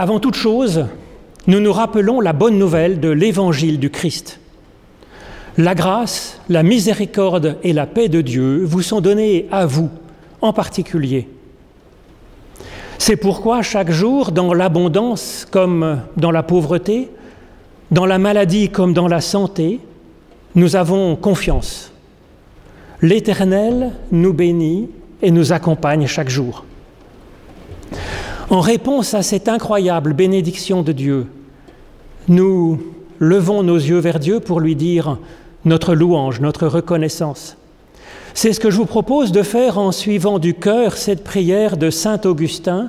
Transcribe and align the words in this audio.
Avant 0.00 0.20
toute 0.20 0.36
chose, 0.36 0.86
nous 1.48 1.58
nous 1.58 1.72
rappelons 1.72 2.20
la 2.20 2.32
bonne 2.32 2.56
nouvelle 2.56 3.00
de 3.00 3.08
l'évangile 3.08 3.80
du 3.80 3.90
Christ. 3.90 4.38
La 5.56 5.74
grâce, 5.74 6.40
la 6.48 6.62
miséricorde 6.62 7.56
et 7.64 7.72
la 7.72 7.84
paix 7.84 8.08
de 8.08 8.20
Dieu 8.20 8.62
vous 8.64 8.82
sont 8.82 9.00
données 9.00 9.48
à 9.50 9.66
vous 9.66 9.90
en 10.40 10.52
particulier. 10.52 11.26
C'est 12.98 13.16
pourquoi 13.16 13.62
chaque 13.62 13.90
jour, 13.90 14.30
dans 14.30 14.54
l'abondance 14.54 15.44
comme 15.50 16.00
dans 16.16 16.30
la 16.30 16.44
pauvreté, 16.44 17.10
dans 17.90 18.06
la 18.06 18.18
maladie 18.18 18.68
comme 18.68 18.94
dans 18.94 19.08
la 19.08 19.20
santé, 19.20 19.80
nous 20.54 20.76
avons 20.76 21.16
confiance. 21.16 21.90
L'Éternel 23.02 23.90
nous 24.12 24.32
bénit 24.32 24.90
et 25.22 25.32
nous 25.32 25.52
accompagne 25.52 26.06
chaque 26.06 26.28
jour. 26.28 26.64
En 28.50 28.60
réponse 28.60 29.12
à 29.12 29.22
cette 29.22 29.46
incroyable 29.48 30.14
bénédiction 30.14 30.82
de 30.82 30.92
Dieu, 30.92 31.26
nous 32.28 32.80
levons 33.18 33.62
nos 33.62 33.76
yeux 33.76 33.98
vers 33.98 34.18
Dieu 34.18 34.40
pour 34.40 34.60
lui 34.60 34.74
dire 34.74 35.18
notre 35.66 35.94
louange, 35.94 36.40
notre 36.40 36.66
reconnaissance. 36.66 37.58
C'est 38.32 38.54
ce 38.54 38.60
que 38.60 38.70
je 38.70 38.76
vous 38.76 38.86
propose 38.86 39.32
de 39.32 39.42
faire 39.42 39.78
en 39.78 39.92
suivant 39.92 40.38
du 40.38 40.54
cœur 40.54 40.96
cette 40.96 41.24
prière 41.24 41.76
de 41.76 41.90
Saint 41.90 42.20
Augustin, 42.24 42.88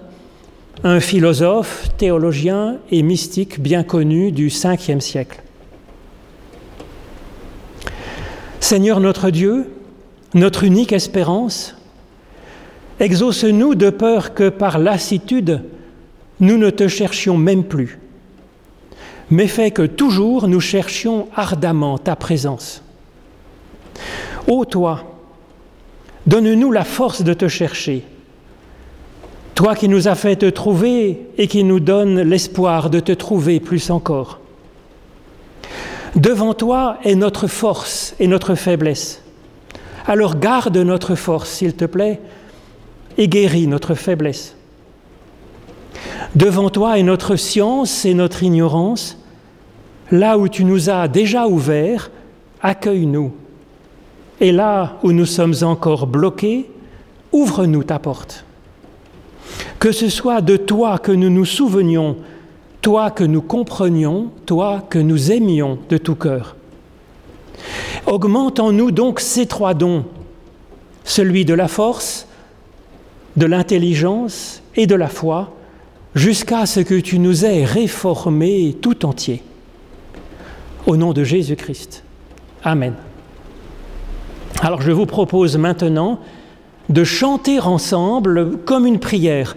un 0.85 1.01
philosophe, 1.01 1.89
théologien 1.97 2.77
et 2.89 3.01
mystique 3.01 3.59
bien 3.59 3.83
connu 3.83 4.31
du 4.31 4.47
5e 4.47 5.01
siècle. 5.01 5.41
Seigneur 8.61 9.01
notre 9.01 9.29
Dieu, 9.29 9.69
notre 10.35 10.63
unique 10.63 10.93
espérance, 10.93 11.75
exauce-nous 12.99 13.75
de 13.75 13.89
peur 13.89 14.33
que 14.33 14.49
par 14.49 14.77
lassitude, 14.79 15.63
nous 16.39 16.57
ne 16.57 16.69
te 16.69 16.87
cherchions 16.87 17.37
même 17.37 17.63
plus, 17.63 17.99
mais 19.29 19.47
fais 19.47 19.71
que 19.71 19.83
toujours 19.83 20.47
nous 20.47 20.61
cherchions 20.61 21.27
ardemment 21.35 21.97
ta 21.97 22.15
présence. 22.15 22.83
Ô 24.47 24.65
toi, 24.65 25.03
donne-nous 26.25 26.71
la 26.71 26.83
force 26.83 27.23
de 27.23 27.33
te 27.33 27.47
chercher, 27.47 28.03
toi 29.55 29.75
qui 29.75 29.89
nous 29.89 30.07
as 30.07 30.15
fait 30.15 30.37
te 30.37 30.49
trouver 30.49 31.27
et 31.37 31.47
qui 31.47 31.63
nous 31.63 31.81
donne 31.81 32.21
l'espoir 32.21 32.89
de 32.89 33.01
te 33.01 33.11
trouver 33.11 33.59
plus 33.59 33.89
encore. 33.89 34.39
Devant 36.15 36.53
toi 36.53 36.97
est 37.03 37.15
notre 37.15 37.47
force 37.47 38.15
et 38.19 38.27
notre 38.27 38.55
faiblesse. 38.55 39.21
Alors 40.07 40.39
garde 40.39 40.77
notre 40.77 41.15
force, 41.15 41.49
s'il 41.51 41.75
te 41.75 41.85
plaît, 41.85 42.19
et 43.19 43.27
guéris 43.27 43.67
notre 43.67 43.93
faiblesse. 43.93 44.55
Devant 46.35 46.69
toi 46.69 46.97
est 46.97 47.03
notre 47.03 47.35
science 47.35 48.05
et 48.05 48.13
notre 48.13 48.43
ignorance. 48.43 49.17
Là 50.09 50.37
où 50.37 50.47
tu 50.47 50.63
nous 50.63 50.89
as 50.89 51.07
déjà 51.09 51.45
ouverts, 51.45 52.09
accueille-nous. 52.61 53.33
Et 54.39 54.53
là 54.53 54.97
où 55.03 55.11
nous 55.11 55.25
sommes 55.25 55.53
encore 55.63 56.07
bloqués, 56.07 56.71
ouvre-nous 57.33 57.83
ta 57.83 57.99
porte. 57.99 58.45
Que 59.79 59.91
ce 59.91 60.07
soit 60.07 60.39
de 60.39 60.55
toi 60.55 60.97
que 60.97 61.11
nous 61.11 61.29
nous 61.29 61.45
souvenions, 61.45 62.15
toi 62.81 63.11
que 63.11 63.25
nous 63.25 63.41
comprenions, 63.41 64.31
toi 64.45 64.81
que 64.89 64.99
nous 64.99 65.31
aimions 65.31 65.77
de 65.89 65.97
tout 65.97 66.15
cœur. 66.15 66.55
Augmente 68.05 68.61
en 68.61 68.71
nous 68.71 68.91
donc 68.91 69.19
ces 69.19 69.45
trois 69.45 69.73
dons, 69.73 70.05
celui 71.03 71.43
de 71.43 71.53
la 71.53 71.67
force, 71.67 72.28
de 73.37 73.45
l'intelligence 73.45 74.61
et 74.75 74.87
de 74.87 74.95
la 74.95 75.07
foi, 75.07 75.55
jusqu'à 76.15 76.65
ce 76.65 76.79
que 76.79 76.99
tu 76.99 77.19
nous 77.19 77.45
aies 77.45 77.65
réformés 77.65 78.75
tout 78.81 79.05
entier. 79.05 79.43
Au 80.85 80.97
nom 80.97 81.13
de 81.13 81.23
Jésus-Christ. 81.23 82.03
Amen. 82.63 82.93
Alors 84.61 84.81
je 84.81 84.91
vous 84.91 85.05
propose 85.05 85.57
maintenant 85.57 86.19
de 86.89 87.03
chanter 87.03 87.59
ensemble 87.59 88.57
comme 88.65 88.85
une 88.85 88.99
prière 88.99 89.55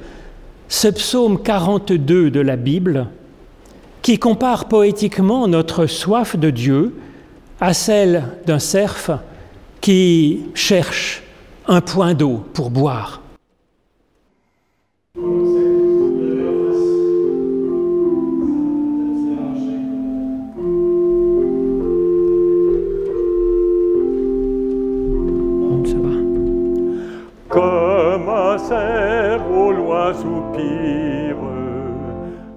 ce 0.68 0.88
psaume 0.88 1.42
42 1.42 2.30
de 2.30 2.40
la 2.40 2.56
Bible 2.56 3.08
qui 4.02 4.18
compare 4.18 4.68
poétiquement 4.68 5.48
notre 5.48 5.86
soif 5.86 6.36
de 6.36 6.50
Dieu 6.50 6.94
à 7.60 7.74
celle 7.74 8.24
d'un 8.46 8.58
cerf 8.58 9.10
qui 9.80 10.40
cherche 10.54 11.22
un 11.66 11.80
point 11.80 12.14
d'eau 12.14 12.44
pour 12.52 12.70
boire. 12.70 13.21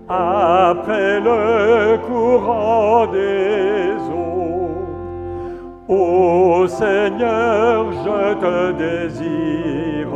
Après 0.09 1.19
le 1.19 1.97
courant 2.07 3.07
des 3.07 3.95
eaux. 4.13 4.25
Ô 5.87 6.67
Seigneur, 6.67 7.91
je 7.91 8.33
te 8.35 8.71
désire, 8.71 10.09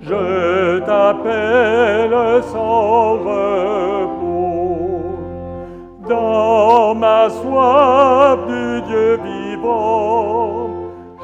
je 0.00 0.78
t'appelle 0.80 2.42
sans 2.52 3.12
repos. 3.14 4.24
Dans 6.08 6.94
ma 6.94 7.30
soif 7.30 8.38
du 8.46 8.82
Dieu 8.82 9.18
vivant, 9.24 10.68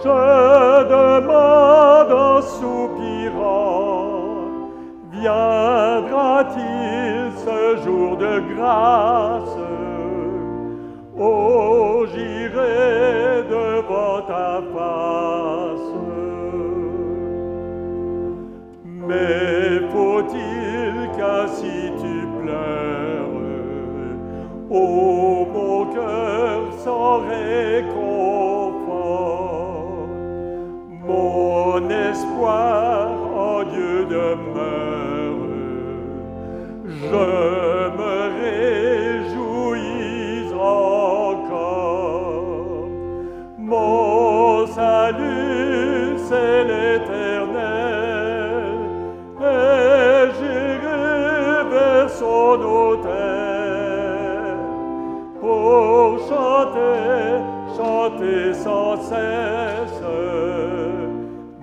je 0.03 0.85
demande 0.88 2.12
en 2.12 2.41
soupirant, 2.41 3.00
viendra-t-il 5.20 6.64
ce 7.44 7.76
jour 7.84 8.17
de 8.17 8.40
grâce? 8.55 9.58
Oh, 11.19 12.06
j'irai 12.12 13.44
devant 13.50 14.22
ta 14.26 14.62
face. 14.75 15.93
Mais 19.08 19.81
faut-il 19.93 20.94
qu'ainsi 21.17 21.78
tu 22.00 22.17
pleures? 22.43 23.37
Oh, 24.70 25.46
mon 25.52 25.81
cœur 25.93 26.61
sans 26.84 27.19
réconfort, 27.28 27.99
mon 31.06 31.90
espoir 31.90 33.08
en 33.37 33.64
Dieu 33.64 34.06
demeure. 34.06 34.50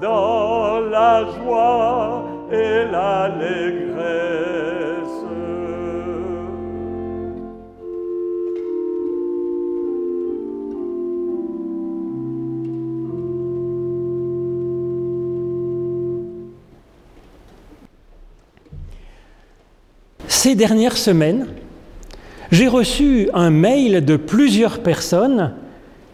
Dans 0.01 0.80
la 0.92 1.25
joie 1.25 2.24
et 2.51 2.92
l'allégresse. 2.92 3.77
Ces 20.38 20.54
dernières 20.54 20.98
semaines, 20.98 21.48
j'ai 22.51 22.68
reçu 22.68 23.28
un 23.34 23.50
mail 23.50 24.06
de 24.06 24.18
plusieurs 24.18 24.81
personnes 24.84 25.54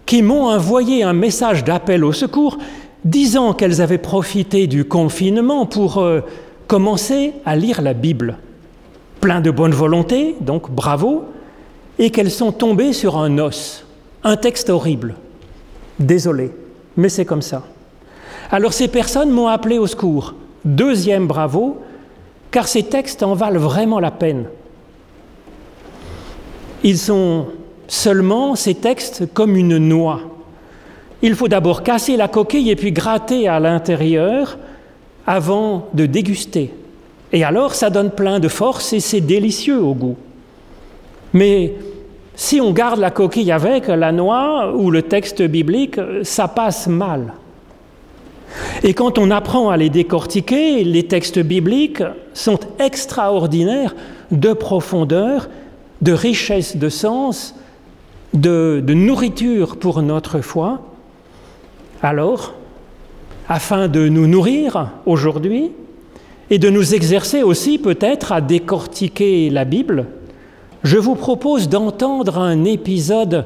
qui 0.06 0.22
m'ont 0.22 0.46
envoyé 0.46 1.04
un 1.04 1.12
message 1.12 1.66
d'appel 1.66 2.06
au 2.06 2.14
secours 2.14 2.58
disant 3.04 3.52
qu'elles 3.52 3.82
avaient 3.82 3.98
profité 3.98 4.66
du 4.68 4.86
confinement 4.86 5.66
pour 5.66 5.98
euh, 5.98 6.22
commencer 6.68 7.34
à 7.46 7.58
lire 7.58 7.82
la 7.82 7.94
Bible. 7.94 8.38
Plein 9.20 9.42
de 9.42 9.52
bonne 9.52 9.74
volonté, 9.74 10.38
donc 10.40 10.72
bravo, 10.72 11.26
et 12.00 12.10
qu'elles 12.10 12.32
sont 12.32 12.54
tombées 12.54 12.94
sur 12.94 13.18
un 13.18 13.38
os, 13.40 13.86
un 14.24 14.38
texte 14.38 14.70
horrible. 14.70 15.16
Désolé, 16.00 16.52
mais 16.96 17.10
c'est 17.10 17.26
comme 17.26 17.42
ça. 17.42 17.64
Alors 18.52 18.72
ces 18.72 18.88
personnes 18.88 19.32
m'ont 19.32 19.50
appelé 19.50 19.80
au 19.80 19.86
secours. 19.86 20.34
Deuxième 20.64 21.28
bravo, 21.28 21.82
car 22.54 22.68
ces 22.68 22.84
textes 22.84 23.24
en 23.24 23.34
valent 23.34 23.60
vraiment 23.60 24.00
la 24.00 24.12
peine. 24.12 24.46
Ils 26.84 27.00
sont 27.00 27.48
seulement, 27.88 28.56
ces 28.56 28.76
textes, 28.76 29.34
comme 29.34 29.56
une 29.56 29.80
noix. 29.80 30.22
Il 31.24 31.34
faut 31.34 31.48
d'abord 31.48 31.82
casser 31.82 32.16
la 32.16 32.28
coquille 32.28 32.70
et 32.70 32.76
puis 32.76 32.92
gratter 32.92 33.48
à 33.48 33.60
l'intérieur 33.60 34.60
avant 35.26 35.88
de 35.96 36.06
déguster. 36.06 36.72
Et 37.32 37.44
alors, 37.44 37.74
ça 37.74 37.90
donne 37.90 38.12
plein 38.12 38.40
de 38.40 38.48
force 38.48 38.94
et 38.94 39.00
c'est 39.00 39.22
délicieux 39.22 39.82
au 39.82 39.96
goût. 39.96 40.18
Mais 41.34 41.74
si 42.36 42.62
on 42.62 42.72
garde 42.72 43.00
la 43.00 43.10
coquille 43.10 43.52
avec 43.52 43.88
la 43.88 44.12
noix 44.12 44.76
ou 44.76 44.92
le 44.92 45.02
texte 45.02 45.42
biblique, 45.42 46.00
ça 46.22 46.48
passe 46.48 46.86
mal. 46.86 47.34
Et 48.84 48.94
quand 48.94 49.18
on 49.18 49.32
apprend 49.32 49.70
à 49.70 49.78
les 49.78 49.90
décortiquer, 49.90 50.84
les 50.84 51.04
textes 51.04 51.40
bibliques 51.40 52.04
sont 52.34 52.60
extraordinaires 52.80 53.96
de 54.32 54.54
profondeur, 54.54 55.50
de 56.02 56.12
richesse 56.12 56.78
de 56.78 56.90
sens, 56.90 57.56
de, 58.34 58.84
nourriture 58.88 59.78
pour 59.78 60.02
notre 60.02 60.42
foi. 60.42 60.82
Alors, 62.02 62.54
afin 63.48 63.88
de 63.88 64.08
nous 64.08 64.28
nourrir 64.28 64.90
aujourd'hui 65.06 65.72
et 66.50 66.60
de 66.60 66.70
nous 66.70 66.94
exercer 66.94 67.44
aussi 67.44 67.78
peut-être 67.78 68.32
à 68.32 68.42
décortiquer 68.42 69.50
la 69.50 69.66
Bible, 69.66 70.08
je 70.84 70.98
vous 70.98 71.16
propose 71.16 71.70
d'entendre 71.70 72.40
un 72.40 72.66
épisode 72.66 73.46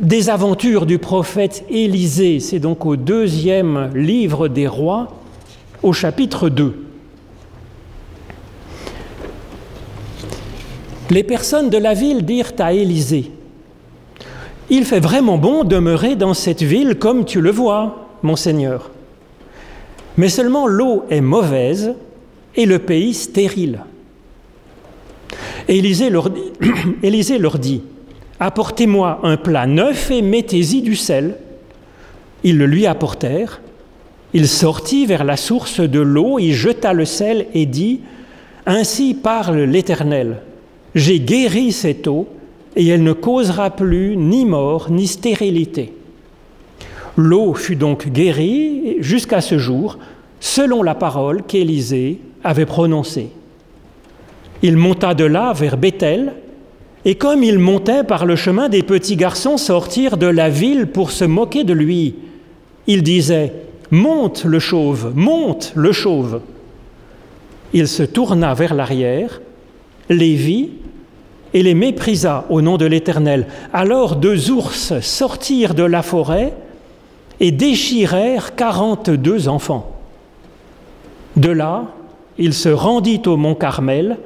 des 0.00 0.30
aventures 0.30 0.86
du 0.86 0.98
prophète 0.98 1.64
Élisée. 1.68 2.40
C'est 2.40 2.58
donc 2.58 2.86
au 2.86 2.96
deuxième 2.96 3.90
livre 3.94 4.48
des 4.48 4.66
rois, 4.66 5.12
au 5.82 5.92
chapitre 5.92 6.48
2. 6.48 6.74
Les 11.10 11.22
personnes 11.22 11.70
de 11.70 11.78
la 11.78 11.94
ville 11.94 12.24
dirent 12.24 12.52
à 12.58 12.72
Élisée, 12.72 13.30
Il 14.70 14.84
fait 14.84 15.00
vraiment 15.00 15.36
bon 15.36 15.64
demeurer 15.64 16.16
dans 16.16 16.34
cette 16.34 16.62
ville 16.62 16.96
comme 16.96 17.24
tu 17.26 17.40
le 17.40 17.50
vois, 17.50 18.08
mon 18.22 18.36
Seigneur. 18.36 18.90
Mais 20.16 20.28
seulement 20.28 20.66
l'eau 20.66 21.04
est 21.10 21.20
mauvaise 21.20 21.94
et 22.56 22.64
le 22.64 22.78
pays 22.78 23.12
stérile. 23.12 23.80
Élisée 25.68 26.08
leur 26.08 26.30
dit, 26.30 26.52
Élisée 27.02 27.38
leur 27.38 27.58
dit 27.58 27.82
Apportez-moi 28.40 29.20
un 29.22 29.36
plat 29.36 29.66
neuf 29.66 30.10
et 30.10 30.22
mettez-y 30.22 30.82
du 30.82 30.96
sel. 30.96 31.36
Ils 32.42 32.58
le 32.58 32.66
lui 32.66 32.86
apportèrent. 32.86 33.60
Il 34.32 34.48
sortit 34.48 35.06
vers 35.06 35.24
la 35.24 35.36
source 35.36 35.80
de 35.80 36.00
l'eau, 36.00 36.38
il 36.38 36.52
jeta 36.52 36.92
le 36.92 37.04
sel 37.04 37.46
et 37.54 37.66
dit 37.66 38.00
Ainsi 38.66 39.14
parle 39.14 39.60
l'Éternel 39.60 40.38
J'ai 40.94 41.20
guéri 41.20 41.70
cette 41.70 42.08
eau, 42.08 42.26
et 42.76 42.86
elle 42.88 43.04
ne 43.04 43.12
causera 43.12 43.70
plus 43.70 44.16
ni 44.16 44.44
mort 44.44 44.90
ni 44.90 45.06
stérilité. 45.06 45.92
L'eau 47.16 47.54
fut 47.54 47.76
donc 47.76 48.08
guérie 48.08 48.96
jusqu'à 48.98 49.40
ce 49.40 49.58
jour, 49.58 49.98
selon 50.40 50.82
la 50.82 50.96
parole 50.96 51.44
qu'Élisée 51.44 52.18
avait 52.42 52.66
prononcée. 52.66 53.28
Il 54.62 54.76
monta 54.76 55.14
de 55.14 55.24
là 55.24 55.52
vers 55.52 55.76
Bethel, 55.76 56.32
et 57.04 57.16
comme 57.16 57.42
il 57.42 57.58
montait 57.58 58.04
par 58.04 58.24
le 58.24 58.36
chemin, 58.36 58.68
des 58.68 58.82
petits 58.82 59.16
garçons 59.16 59.58
sortirent 59.58 60.16
de 60.16 60.26
la 60.26 60.48
ville 60.48 60.86
pour 60.86 61.10
se 61.10 61.24
moquer 61.24 61.64
de 61.64 61.74
lui. 61.74 62.14
Il 62.86 63.02
disait 63.02 63.52
Monte 63.90 64.44
le 64.44 64.58
chauve, 64.58 65.12
monte 65.14 65.72
le 65.74 65.92
chauve. 65.92 66.40
Il 67.72 67.88
se 67.88 68.02
tourna 68.02 68.54
vers 68.54 68.74
l'arrière, 68.74 69.42
les 70.08 70.34
vit 70.34 70.70
et 71.52 71.62
les 71.62 71.74
méprisa 71.74 72.46
au 72.48 72.62
nom 72.62 72.76
de 72.78 72.86
l'Éternel. 72.86 73.46
Alors 73.72 74.16
deux 74.16 74.50
ours 74.50 74.98
sortirent 75.00 75.74
de 75.74 75.84
la 75.84 76.02
forêt 76.02 76.54
et 77.40 77.50
déchirèrent 77.50 78.54
quarante-deux 78.54 79.48
enfants. 79.48 79.92
De 81.36 81.50
là, 81.50 81.84
il 82.38 82.54
se 82.54 82.68
rendit 82.68 83.22
au 83.26 83.36
mont 83.36 83.54
Carmel, 83.54 84.18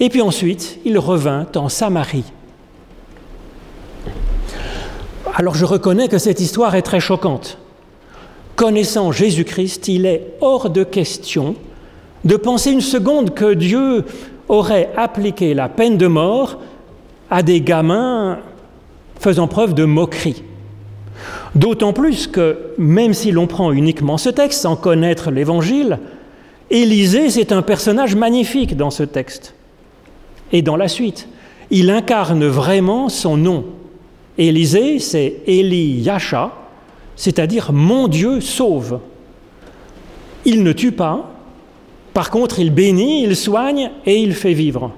et 0.00 0.08
puis 0.08 0.22
ensuite, 0.22 0.78
il 0.84 0.98
revint 0.98 1.46
en 1.56 1.68
Samarie. 1.68 2.24
Alors 5.34 5.54
je 5.54 5.64
reconnais 5.64 6.08
que 6.08 6.18
cette 6.18 6.40
histoire 6.40 6.74
est 6.74 6.82
très 6.82 7.00
choquante. 7.00 7.58
Connaissant 8.56 9.12
Jésus-Christ, 9.12 9.88
il 9.88 10.06
est 10.06 10.34
hors 10.40 10.70
de 10.70 10.82
question 10.82 11.54
de 12.24 12.36
penser 12.36 12.72
une 12.72 12.80
seconde 12.80 13.34
que 13.34 13.54
Dieu 13.54 14.04
aurait 14.48 14.90
appliqué 14.96 15.54
la 15.54 15.68
peine 15.68 15.96
de 15.96 16.06
mort 16.06 16.58
à 17.30 17.42
des 17.42 17.60
gamins 17.60 18.38
faisant 19.20 19.46
preuve 19.46 19.74
de 19.74 19.84
moquerie. 19.84 20.42
D'autant 21.54 21.92
plus 21.92 22.26
que, 22.26 22.72
même 22.78 23.14
si 23.14 23.30
l'on 23.30 23.46
prend 23.46 23.72
uniquement 23.72 24.18
ce 24.18 24.30
texte 24.30 24.62
sans 24.62 24.76
connaître 24.76 25.30
l'Évangile, 25.30 25.98
Élisée, 26.70 27.30
c'est 27.30 27.52
un 27.52 27.62
personnage 27.62 28.14
magnifique 28.14 28.76
dans 28.76 28.90
ce 28.90 29.02
texte. 29.02 29.54
Et 30.52 30.62
dans 30.62 30.76
la 30.76 30.88
suite, 30.88 31.28
il 31.70 31.90
incarne 31.90 32.46
vraiment 32.46 33.08
son 33.08 33.36
nom. 33.36 33.64
Élisée, 34.38 34.98
c'est 34.98 35.40
Eli 35.46 36.00
Yasha, 36.00 36.52
c'est-à-dire 37.16 37.72
mon 37.72 38.08
Dieu 38.08 38.40
sauve. 38.40 39.00
Il 40.44 40.62
ne 40.62 40.72
tue 40.72 40.92
pas, 40.92 41.30
par 42.14 42.30
contre 42.30 42.58
il 42.60 42.70
bénit, 42.70 43.24
il 43.24 43.36
soigne 43.36 43.90
et 44.06 44.18
il 44.18 44.34
fait 44.34 44.54
vivre. 44.54 44.92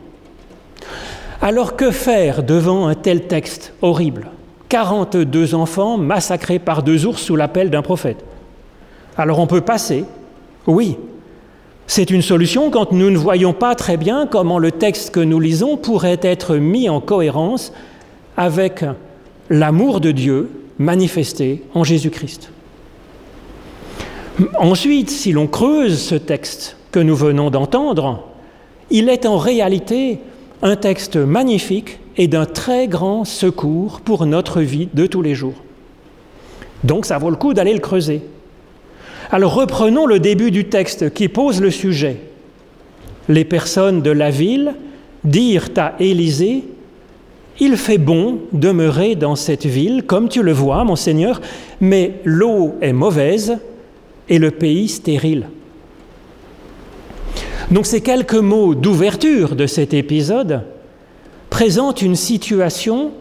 Alors 1.42 1.74
que 1.74 1.90
faire 1.90 2.42
devant 2.42 2.86
un 2.86 2.94
tel 2.94 3.26
texte 3.26 3.72
horrible? 3.80 4.30
42 4.68 5.54
enfants 5.54 5.96
massacrés 5.96 6.58
par 6.58 6.82
deux 6.82 7.06
ours 7.06 7.20
sous 7.20 7.34
l'appel 7.34 7.70
d'un 7.70 7.82
prophète. 7.82 8.24
Alors 9.16 9.40
on 9.40 9.46
peut 9.46 9.62
passer, 9.62 10.04
oui, 10.66 10.96
c'est 11.90 12.12
une 12.12 12.22
solution 12.22 12.70
quand 12.70 12.92
nous 12.92 13.10
ne 13.10 13.18
voyons 13.18 13.52
pas 13.52 13.74
très 13.74 13.96
bien 13.96 14.28
comment 14.28 14.60
le 14.60 14.70
texte 14.70 15.10
que 15.10 15.18
nous 15.18 15.40
lisons 15.40 15.76
pourrait 15.76 16.20
être 16.22 16.54
mis 16.54 16.88
en 16.88 17.00
cohérence 17.00 17.72
avec 18.36 18.84
l'amour 19.48 20.00
de 20.00 20.12
Dieu 20.12 20.50
manifesté 20.78 21.64
en 21.74 21.82
Jésus-Christ. 21.82 22.52
Ensuite, 24.56 25.10
si 25.10 25.32
l'on 25.32 25.48
creuse 25.48 26.00
ce 26.00 26.14
texte 26.14 26.76
que 26.92 27.00
nous 27.00 27.16
venons 27.16 27.50
d'entendre, 27.50 28.22
il 28.90 29.08
est 29.08 29.26
en 29.26 29.36
réalité 29.36 30.20
un 30.62 30.76
texte 30.76 31.16
magnifique 31.16 31.98
et 32.16 32.28
d'un 32.28 32.46
très 32.46 32.86
grand 32.86 33.24
secours 33.24 34.00
pour 34.00 34.26
notre 34.26 34.60
vie 34.60 34.88
de 34.94 35.06
tous 35.06 35.22
les 35.22 35.34
jours. 35.34 35.56
Donc 36.84 37.04
ça 37.04 37.18
vaut 37.18 37.30
le 37.30 37.36
coup 37.36 37.52
d'aller 37.52 37.74
le 37.74 37.80
creuser. 37.80 38.22
Alors 39.32 39.54
reprenons 39.54 40.06
le 40.06 40.18
début 40.18 40.50
du 40.50 40.64
texte 40.64 41.14
qui 41.14 41.28
pose 41.28 41.60
le 41.60 41.70
sujet. 41.70 42.16
Les 43.28 43.44
personnes 43.44 44.02
de 44.02 44.10
la 44.10 44.30
ville 44.30 44.74
dirent 45.22 45.68
à 45.76 45.94
Élisée, 46.00 46.64
Il 47.60 47.76
fait 47.76 47.98
bon 47.98 48.40
demeurer 48.52 49.14
dans 49.14 49.36
cette 49.36 49.66
ville, 49.66 50.02
comme 50.04 50.28
tu 50.28 50.42
le 50.42 50.52
vois, 50.52 50.82
mon 50.82 50.96
Seigneur, 50.96 51.40
mais 51.80 52.14
l'eau 52.24 52.74
est 52.80 52.92
mauvaise 52.92 53.58
et 54.28 54.38
le 54.38 54.50
pays 54.50 54.88
stérile. 54.88 55.46
Donc 57.70 57.86
ces 57.86 58.00
quelques 58.00 58.34
mots 58.34 58.74
d'ouverture 58.74 59.54
de 59.54 59.66
cet 59.66 59.94
épisode 59.94 60.62
présentent 61.50 62.02
une 62.02 62.16
situation 62.16 63.12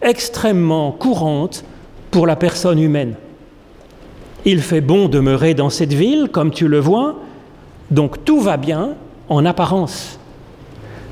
extrêmement 0.00 0.92
courante 0.92 1.64
pour 2.10 2.26
la 2.26 2.36
personne 2.36 2.78
humaine. 2.78 3.16
Il 4.50 4.62
fait 4.62 4.80
bon 4.80 5.10
demeurer 5.10 5.52
dans 5.52 5.68
cette 5.68 5.92
ville, 5.92 6.30
comme 6.32 6.52
tu 6.52 6.68
le 6.68 6.80
vois, 6.80 7.16
donc 7.90 8.24
tout 8.24 8.40
va 8.40 8.56
bien 8.56 8.94
en 9.28 9.44
apparence. 9.44 10.18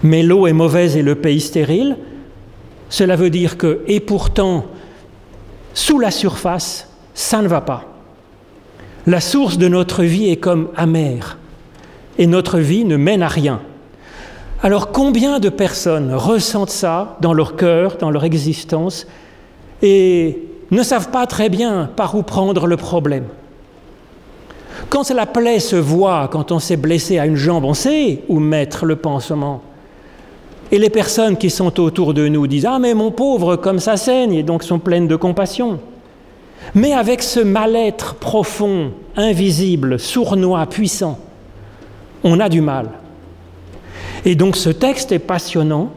Mais 0.03 0.23
l'eau 0.23 0.47
est 0.47 0.55
mauvaise 0.55 0.97
et 0.97 1.03
le 1.03 1.17
pays 1.17 1.43
stérile, 1.43 1.99
cela 2.89 3.15
veut 3.15 3.29
dire 3.29 3.59
que, 3.59 3.83
et 3.89 4.01
pourtant, 4.01 4.65
sous 5.75 5.99
la 5.99 6.11
surface, 6.11 6.89
ça 7.13 7.43
ne 7.43 7.47
va 7.47 7.61
pas. 7.61 7.85
La 9.07 9.21
source 9.21 9.59
de 9.59 9.69
notre 9.69 10.03
vie 10.03 10.31
est 10.31 10.39
comme 10.39 10.71
amère, 10.75 11.37
et 12.17 12.27
notre 12.27 12.59
vie 12.59 12.87
ne 12.87 12.97
mène 12.97 13.23
à 13.23 13.29
rien. 13.29 13.61
Alors 14.63 14.93
combien 14.93 15.41
de 15.41 15.51
personnes 15.51 16.15
ressentent 16.15 16.71
ça 16.71 17.19
dans 17.21 17.35
leur 17.35 17.55
cœur, 17.57 17.99
dans 17.99 18.11
leur 18.11 18.25
existence, 18.25 19.07
et 19.83 20.41
ne 20.71 20.83
savent 20.83 21.11
pas 21.11 21.27
très 21.27 21.49
bien 21.49 21.89
par 21.97 22.15
où 22.15 22.23
prendre 22.23 22.67
le 22.67 22.77
problème. 22.77 23.27
Quand 24.89 25.09
la 25.11 25.27
plaie 25.27 25.59
se 25.59 25.77
voit, 25.77 26.29
quand 26.31 26.53
on 26.53 26.59
s'est 26.59 26.77
blessé 26.77 27.19
à 27.19 27.27
une 27.27 27.37
jambe, 27.37 27.65
on 27.65 27.75
sait 27.75 28.23
où 28.29 28.39
mettre 28.39 28.85
le 28.85 28.97
pansement. 28.97 29.63
Et 30.71 30.79
les 30.79 30.91
personnes 30.91 31.37
qui 31.37 31.51
sont 31.51 31.81
autour 31.81 32.15
de 32.15 32.29
nous 32.29 32.47
disent 32.47 32.67
Ah, 32.67 32.79
mais 32.79 32.95
mon 32.95 33.11
pauvre, 33.11 33.57
comme 33.57 33.79
ça 33.79 33.97
saigne, 33.97 34.33
et 34.33 34.43
donc 34.43 34.63
sont 34.63 34.79
pleines 34.79 35.09
de 35.09 35.17
compassion. 35.17 35.79
Mais 36.75 36.93
avec 36.93 37.23
ce 37.23 37.41
mal-être 37.41 38.15
profond, 38.17 38.91
invisible, 39.17 39.99
sournois, 39.99 40.67
puissant, 40.67 41.19
on 42.25 42.41
a 42.41 42.49
du 42.49 42.61
mal 42.61 42.89
Et 44.25 44.35
donc 44.35 44.57
ce 44.57 44.71
texte 44.71 45.13
est 45.13 45.21
passionnant. 45.21 45.93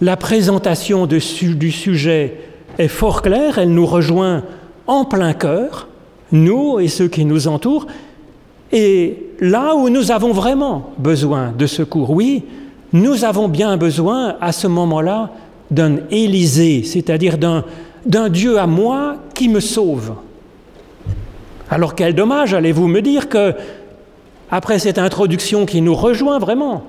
La 0.00 0.16
présentation 0.16 1.06
du 1.06 1.20
sujet 1.20 2.38
est 2.78 2.88
fort 2.88 3.22
claire, 3.22 3.58
elle 3.58 3.72
nous 3.72 3.86
rejoint 3.86 4.42
en 4.86 5.04
plein 5.04 5.32
cœur, 5.32 5.88
nous 6.32 6.80
et 6.80 6.88
ceux 6.88 7.08
qui 7.08 7.24
nous 7.24 7.48
entourent, 7.48 7.86
et 8.72 9.30
là 9.40 9.74
où 9.74 9.88
nous 9.88 10.10
avons 10.10 10.32
vraiment 10.32 10.90
besoin 10.98 11.52
de 11.56 11.66
secours, 11.66 12.10
oui, 12.10 12.44
nous 12.92 13.24
avons 13.24 13.48
bien 13.48 13.76
besoin 13.76 14.36
à 14.40 14.52
ce 14.52 14.66
moment-là 14.66 15.30
d'un 15.70 15.98
Élysée, 16.10 16.82
c'est-à-dire 16.84 17.36
d'un 17.38 18.28
Dieu 18.28 18.58
à 18.58 18.66
moi 18.66 19.16
qui 19.34 19.48
me 19.48 19.60
sauve. 19.60 20.14
Alors 21.68 21.94
quel 21.94 22.14
dommage, 22.14 22.54
allez-vous 22.54 22.88
me 22.88 23.00
dire, 23.00 23.28
que, 23.28 23.54
après 24.50 24.80
cette 24.80 24.98
introduction 24.98 25.66
qui 25.66 25.80
nous 25.80 25.94
rejoint 25.94 26.38
vraiment, 26.38 26.82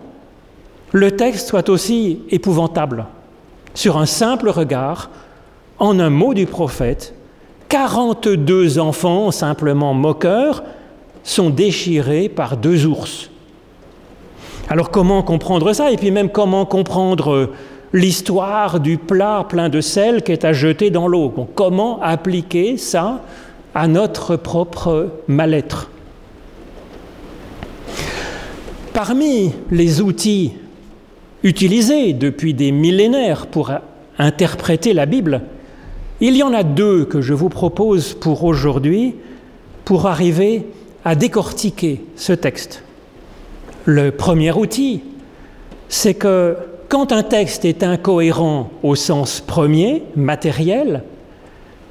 le 0.92 1.12
texte 1.12 1.50
soit 1.50 1.70
aussi 1.70 2.20
épouvantable. 2.30 3.06
Sur 3.74 3.98
un 3.98 4.08
simple 4.08 4.50
regard, 4.50 5.10
en 5.82 6.00
un 6.00 6.12
mot 6.12 6.36
du 6.36 6.46
prophète, 6.46 7.16
42 7.68 8.78
enfants 8.78 9.32
simplement 9.32 9.96
moqueurs 9.96 10.64
sont 11.24 11.50
déchirés 11.50 12.30
par 12.30 12.56
deux 12.56 12.86
ours. 12.86 13.32
Alors 14.70 14.92
comment 14.92 15.24
comprendre 15.24 15.74
ça? 15.74 15.92
Et 15.92 15.98
puis 15.98 16.12
même 16.12 16.30
comment 16.30 16.66
comprendre 16.66 17.50
l'histoire 17.94 18.80
du 18.80 18.98
plat 18.98 19.44
plein 19.50 19.70
de 19.70 19.82
sel 19.82 20.22
qui 20.22 20.32
est 20.32 20.46
à 20.46 20.54
jeter 20.54 20.92
dans 20.92 21.08
l'eau? 21.08 21.34
Comment 21.56 22.00
appliquer 22.02 22.78
ça 22.78 23.24
à 23.74 23.88
notre 23.88 24.36
propre 24.36 25.10
mal-être? 25.28 25.90
Parmi 28.94 29.52
les 29.72 30.00
outils 30.00 30.54
utilisés 31.42 32.14
depuis 32.14 32.54
des 32.54 32.72
millénaires 32.72 33.48
pour 33.48 33.72
interpréter 34.20 34.94
la 34.94 35.08
Bible, 35.08 35.42
il 36.22 36.38
y 36.38 36.44
en 36.44 36.54
a 36.54 36.64
deux 36.64 37.06
que 37.06 37.20
je 37.20 37.34
vous 37.34 37.50
propose 37.50 38.14
pour 38.14 38.44
aujourd'hui 38.44 39.16
pour 39.86 40.06
arriver 40.06 40.68
à 41.04 41.16
décortiquer 41.16 42.02
ce 42.16 42.32
texte. 42.32 42.84
Le 43.86 44.12
premier 44.12 44.52
outil, 44.52 45.02
c'est 45.90 46.14
que 46.14 46.56
quand 46.88 47.12
un 47.12 47.24
texte 47.24 47.66
est 47.66 47.84
incohérent 47.84 48.70
au 48.84 48.96
sens 48.96 49.42
premier, 49.42 50.04
matériel, 50.16 51.04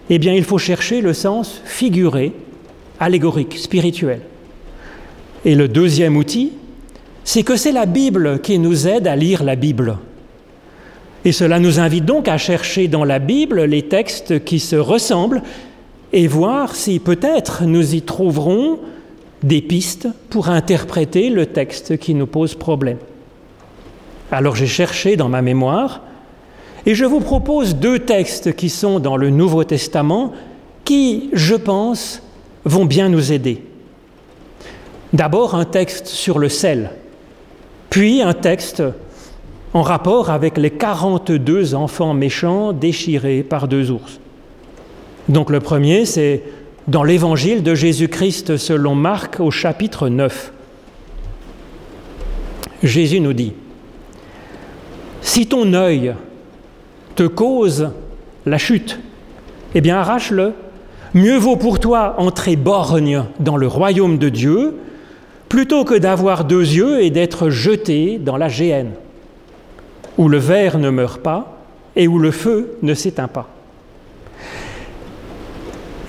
eh 0.08 0.18
bien 0.18 0.32
il 0.32 0.44
faut 0.44 0.58
chercher 0.58 1.00
le 1.00 1.12
sens 1.12 1.60
figuré, 1.64 2.32
allégorique, 3.00 3.58
spirituel. 3.58 4.20
Et 5.44 5.56
le 5.56 5.66
deuxième 5.66 6.16
outil, 6.16 6.52
c'est 7.24 7.42
que 7.42 7.56
c'est 7.56 7.72
la 7.72 7.86
Bible 7.86 8.40
qui 8.40 8.58
nous 8.58 8.86
aide 8.86 9.08
à 9.08 9.16
lire 9.16 9.42
la 9.42 9.56
Bible. 9.56 9.96
Et 11.24 11.32
cela 11.32 11.58
nous 11.60 11.80
invite 11.80 12.04
donc 12.04 12.28
à 12.28 12.38
chercher 12.38 12.88
dans 12.88 13.04
la 13.04 13.18
Bible 13.18 13.62
les 13.64 13.82
textes 13.82 14.44
qui 14.44 14.58
se 14.58 14.76
ressemblent 14.76 15.42
et 16.12 16.26
voir 16.26 16.74
si 16.74 16.98
peut-être 16.98 17.64
nous 17.64 17.94
y 17.94 18.02
trouverons 18.02 18.78
des 19.42 19.60
pistes 19.60 20.08
pour 20.30 20.48
interpréter 20.48 21.30
le 21.30 21.46
texte 21.46 21.98
qui 21.98 22.14
nous 22.14 22.26
pose 22.26 22.54
problème. 22.54 22.98
Alors 24.32 24.56
j'ai 24.56 24.66
cherché 24.66 25.16
dans 25.16 25.28
ma 25.28 25.42
mémoire 25.42 26.02
et 26.86 26.94
je 26.94 27.04
vous 27.04 27.20
propose 27.20 27.76
deux 27.76 27.98
textes 27.98 28.54
qui 28.56 28.70
sont 28.70 29.00
dans 29.00 29.16
le 29.16 29.30
Nouveau 29.30 29.64
Testament 29.64 30.32
qui, 30.84 31.30
je 31.32 31.54
pense, 31.54 32.22
vont 32.64 32.86
bien 32.86 33.08
nous 33.08 33.32
aider. 33.32 33.62
D'abord 35.12 35.54
un 35.54 35.64
texte 35.64 36.06
sur 36.06 36.38
le 36.38 36.48
sel, 36.48 36.90
puis 37.90 38.22
un 38.22 38.32
texte 38.32 38.82
en 39.72 39.82
rapport 39.82 40.30
avec 40.30 40.58
les 40.58 40.70
42 40.70 41.74
enfants 41.74 42.14
méchants 42.14 42.72
déchirés 42.72 43.42
par 43.42 43.68
deux 43.68 43.90
ours. 43.90 44.20
Donc 45.28 45.50
le 45.50 45.60
premier, 45.60 46.06
c'est 46.06 46.42
dans 46.88 47.04
l'évangile 47.04 47.62
de 47.62 47.74
Jésus-Christ 47.74 48.56
selon 48.56 48.94
Marc 48.94 49.38
au 49.38 49.50
chapitre 49.50 50.08
9. 50.08 50.52
Jésus 52.82 53.20
nous 53.20 53.32
dit, 53.32 53.52
Si 55.20 55.46
ton 55.46 55.72
œil 55.74 56.14
te 57.14 57.24
cause 57.24 57.90
la 58.46 58.58
chute, 58.58 58.98
eh 59.74 59.80
bien 59.80 59.98
arrache-le. 59.98 60.52
Mieux 61.12 61.36
vaut 61.36 61.56
pour 61.56 61.80
toi 61.80 62.14
entrer 62.18 62.56
borgne 62.56 63.24
dans 63.40 63.56
le 63.56 63.66
royaume 63.66 64.18
de 64.18 64.28
Dieu 64.28 64.76
plutôt 65.48 65.84
que 65.84 65.94
d'avoir 65.94 66.44
deux 66.44 66.60
yeux 66.62 67.02
et 67.02 67.10
d'être 67.10 67.50
jeté 67.50 68.18
dans 68.18 68.36
la 68.36 68.48
géhenne, 68.48 68.92
où 70.20 70.28
le 70.28 70.36
verre 70.36 70.76
ne 70.76 70.90
meurt 70.90 71.22
pas 71.22 71.56
et 71.96 72.06
où 72.06 72.18
le 72.18 72.30
feu 72.30 72.76
ne 72.82 72.92
s'éteint 72.92 73.26
pas. 73.26 73.48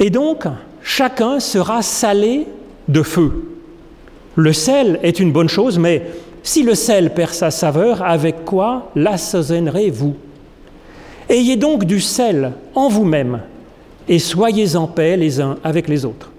Et 0.01 0.09
donc, 0.09 0.43
chacun 0.83 1.39
sera 1.39 1.81
salé 1.81 2.45
de 2.89 3.03
feu. 3.03 3.31
Le 4.35 4.51
sel 4.51 4.99
est 5.01 5.21
une 5.21 5.31
bonne 5.31 5.47
chose, 5.47 5.79
mais 5.79 6.07
si 6.43 6.61
le 6.61 6.75
sel 6.75 7.13
perd 7.13 7.31
sa 7.31 7.51
saveur, 7.51 8.03
avec 8.03 8.43
quoi 8.43 8.91
l'assaisonnerez-vous 8.97 10.13
Ayez 11.29 11.55
donc 11.55 11.85
du 11.85 12.01
sel 12.01 12.51
en 12.75 12.89
vous-même 12.89 13.39
et 14.09 14.19
soyez 14.19 14.75
en 14.75 14.87
paix 14.87 15.15
les 15.15 15.39
uns 15.39 15.57
avec 15.63 15.87
les 15.87 16.03
autres. 16.03 16.31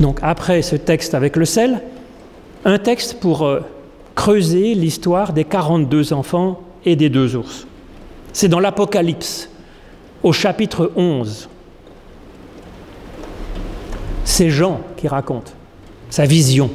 Donc 0.00 0.18
après 0.20 0.60
ce 0.60 0.76
texte 0.76 1.14
avec 1.14 1.34
le 1.34 1.46
sel, 1.46 1.80
un 2.66 2.78
texte 2.78 3.20
pour 3.20 3.46
euh, 3.46 3.60
creuser 4.18 4.74
l'histoire 4.74 5.32
des 5.32 5.44
42 5.44 6.12
enfants 6.12 6.60
et 6.84 6.96
des 6.96 7.08
deux 7.08 7.36
ours. 7.36 7.68
C'est 8.32 8.48
dans 8.48 8.58
l'Apocalypse, 8.58 9.48
au 10.24 10.32
chapitre 10.32 10.90
11 10.96 11.48
c'est 14.24 14.50
Jean 14.50 14.80
qui 14.96 15.06
raconte 15.08 15.54
sa 16.10 16.24
vision. 16.24 16.68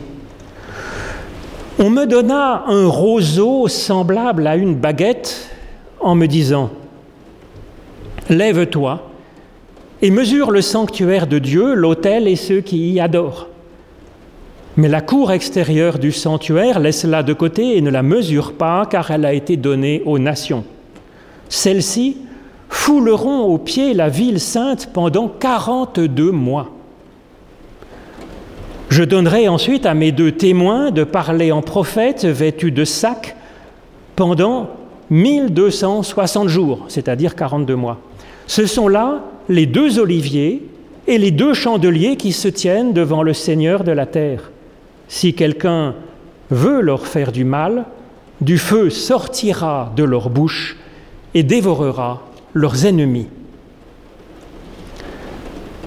On 1.80 1.90
me 1.90 2.06
donna 2.06 2.64
un 2.68 2.88
roseau 2.88 3.68
semblable 3.68 4.48
à 4.48 4.56
une 4.56 4.76
baguette 4.76 5.50
en 6.00 6.16
me 6.16 6.28
disant, 6.28 6.72
Lève-toi 8.30 9.10
et 10.02 10.12
mesure 10.12 10.50
le 10.50 10.62
sanctuaire 10.62 11.28
de 11.28 11.40
Dieu, 11.40 11.74
l'autel 11.74 12.28
et 12.28 12.38
ceux 12.38 12.62
qui 12.62 12.92
y 12.92 13.00
adorent. 13.02 13.50
Mais 14.76 14.88
la 14.88 15.02
cour 15.02 15.32
extérieure 15.32 16.00
du 16.00 16.12
sanctuaire, 16.12 16.80
laisse-la 16.80 17.22
de 17.22 17.34
côté 17.34 17.78
et 17.78 17.82
ne 17.82 17.92
la 17.92 18.02
mesure 18.02 18.54
pas, 18.54 18.88
car 18.90 19.12
elle 19.12 19.26
a 19.26 19.34
été 19.34 19.56
donnée 19.56 20.02
aux 20.06 20.18
nations. 20.18 20.64
Celles-ci 21.48 22.18
fouleront 22.70 23.42
aux 23.44 23.60
pieds 23.60 23.94
la 23.94 24.10
ville 24.10 24.40
sainte 24.40 24.90
pendant 24.92 25.28
quarante-deux 25.28 26.32
mois. 26.32 26.72
Je 28.90 29.04
donnerai 29.04 29.48
ensuite 29.48 29.86
à 29.86 29.94
mes 29.94 30.12
deux 30.12 30.32
témoins 30.32 30.90
de 30.90 31.04
parler 31.04 31.52
en 31.52 31.62
prophète 31.62 32.26
vêtus 32.26 32.72
de 32.72 32.84
sac 32.84 33.36
pendant 34.16 34.70
1260 35.12 36.48
jours, 36.48 36.86
c'est-à-dire 36.88 37.36
42 37.36 37.76
mois. 37.76 38.00
Ce 38.48 38.66
sont 38.66 38.88
là 38.88 39.22
les 39.50 39.66
deux 39.66 40.00
oliviers 40.00 40.68
et 41.08 41.18
les 41.18 41.32
deux 41.32 41.54
chandeliers 41.54 42.16
qui 42.16 42.32
se 42.32 42.48
tiennent 42.48 42.94
devant 42.94 43.24
le 43.24 43.34
Seigneur 43.34 43.84
de 43.84 43.92
la 43.92 44.06
terre. 44.06 44.52
Si 45.08 45.34
quelqu'un 45.34 45.96
veut 46.50 46.82
leur 46.82 47.08
faire 47.08 47.32
du 47.32 47.46
mal, 47.46 47.86
du 48.42 48.58
feu 48.58 48.90
sortira 48.90 49.92
de 49.96 50.04
leur 50.04 50.30
bouche 50.30 50.78
et 51.34 51.44
dévorera 51.44 52.24
leurs 52.54 52.86
ennemis. 52.86 53.28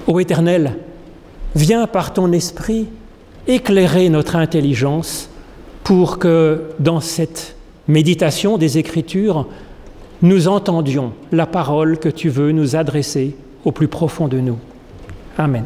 Ô 0.07 0.19
Éternel, 0.19 0.77
viens 1.55 1.87
par 1.87 2.13
ton 2.13 2.31
esprit 2.31 2.87
éclairer 3.47 4.09
notre 4.09 4.35
intelligence 4.35 5.29
pour 5.83 6.19
que 6.19 6.63
dans 6.79 6.99
cette 6.99 7.55
méditation 7.87 8.57
des 8.57 8.77
Écritures, 8.77 9.47
nous 10.21 10.47
entendions 10.47 11.13
la 11.31 11.45
parole 11.45 11.99
que 11.99 12.09
tu 12.09 12.29
veux 12.29 12.51
nous 12.51 12.75
adresser 12.75 13.35
au 13.63 13.71
plus 13.71 13.87
profond 13.87 14.27
de 14.27 14.39
nous. 14.39 14.57
Amen. 15.37 15.65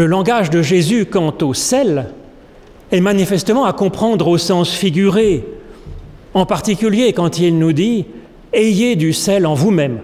Le 0.00 0.06
langage 0.06 0.48
de 0.48 0.62
Jésus 0.62 1.04
quant 1.04 1.34
au 1.42 1.52
sel 1.52 2.06
est 2.90 3.02
manifestement 3.02 3.66
à 3.66 3.74
comprendre 3.74 4.28
au 4.28 4.38
sens 4.38 4.70
figuré, 4.70 5.44
en 6.32 6.46
particulier 6.46 7.12
quand 7.12 7.38
il 7.38 7.58
nous 7.58 7.74
dit 7.74 8.06
Ayez 8.54 8.96
du 8.96 9.12
sel 9.12 9.44
en 9.44 9.52
vous-même. 9.52 9.98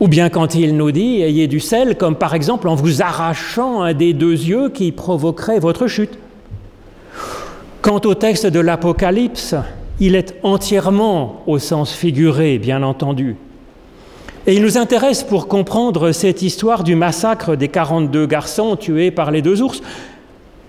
Ou 0.00 0.08
bien 0.08 0.30
quand 0.30 0.56
il 0.56 0.76
nous 0.76 0.90
dit 0.90 1.22
Ayez 1.22 1.46
du 1.46 1.60
sel, 1.60 1.96
comme 1.96 2.16
par 2.16 2.34
exemple 2.34 2.66
en 2.66 2.74
vous 2.74 3.00
arrachant 3.00 3.82
un 3.82 3.94
des 3.94 4.14
deux 4.14 4.32
yeux 4.32 4.68
qui 4.68 4.90
provoquerait 4.90 5.60
votre 5.60 5.86
chute. 5.86 6.18
Quant 7.82 8.00
au 8.04 8.16
texte 8.16 8.46
de 8.46 8.58
l'Apocalypse, 8.58 9.54
il 10.00 10.16
est 10.16 10.34
entièrement 10.42 11.44
au 11.46 11.60
sens 11.60 11.92
figuré, 11.92 12.58
bien 12.58 12.82
entendu. 12.82 13.36
Et 14.48 14.54
il 14.54 14.62
nous 14.62 14.78
intéresse 14.78 15.24
pour 15.24 15.46
comprendre 15.46 16.10
cette 16.12 16.40
histoire 16.40 16.82
du 16.82 16.94
massacre 16.94 17.54
des 17.54 17.68
42 17.68 18.24
garçons 18.24 18.76
tués 18.76 19.10
par 19.10 19.30
les 19.30 19.42
deux 19.42 19.60
ours, 19.60 19.82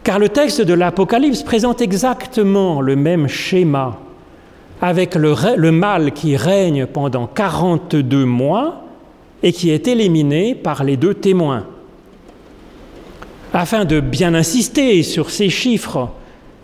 car 0.03 0.19
le 0.19 0.27
texte 0.27 0.59
de 0.59 0.73
l'Apocalypse 0.73 1.43
présente 1.43 1.79
exactement 1.79 2.81
le 2.81 2.97
même 2.97 3.29
schéma, 3.29 3.97
avec 4.81 5.15
le, 5.15 5.71
mal 5.71 6.11
qui 6.11 6.35
règne 6.35 6.87
pendant 6.87 7.25
42 7.25 8.25
mois 8.25 8.83
et 9.43 9.53
qui 9.53 9.69
est 9.69 9.87
éliminé 9.87 10.55
par 10.55 10.83
les 10.83 10.97
deux 10.97 11.13
témoins. 11.13 11.65
Afin 13.53 13.85
de 13.85 14.01
bien 14.01 14.33
insister 14.33 15.03
sur 15.03 15.29
ces 15.29 15.49
chiffres, 15.49 16.09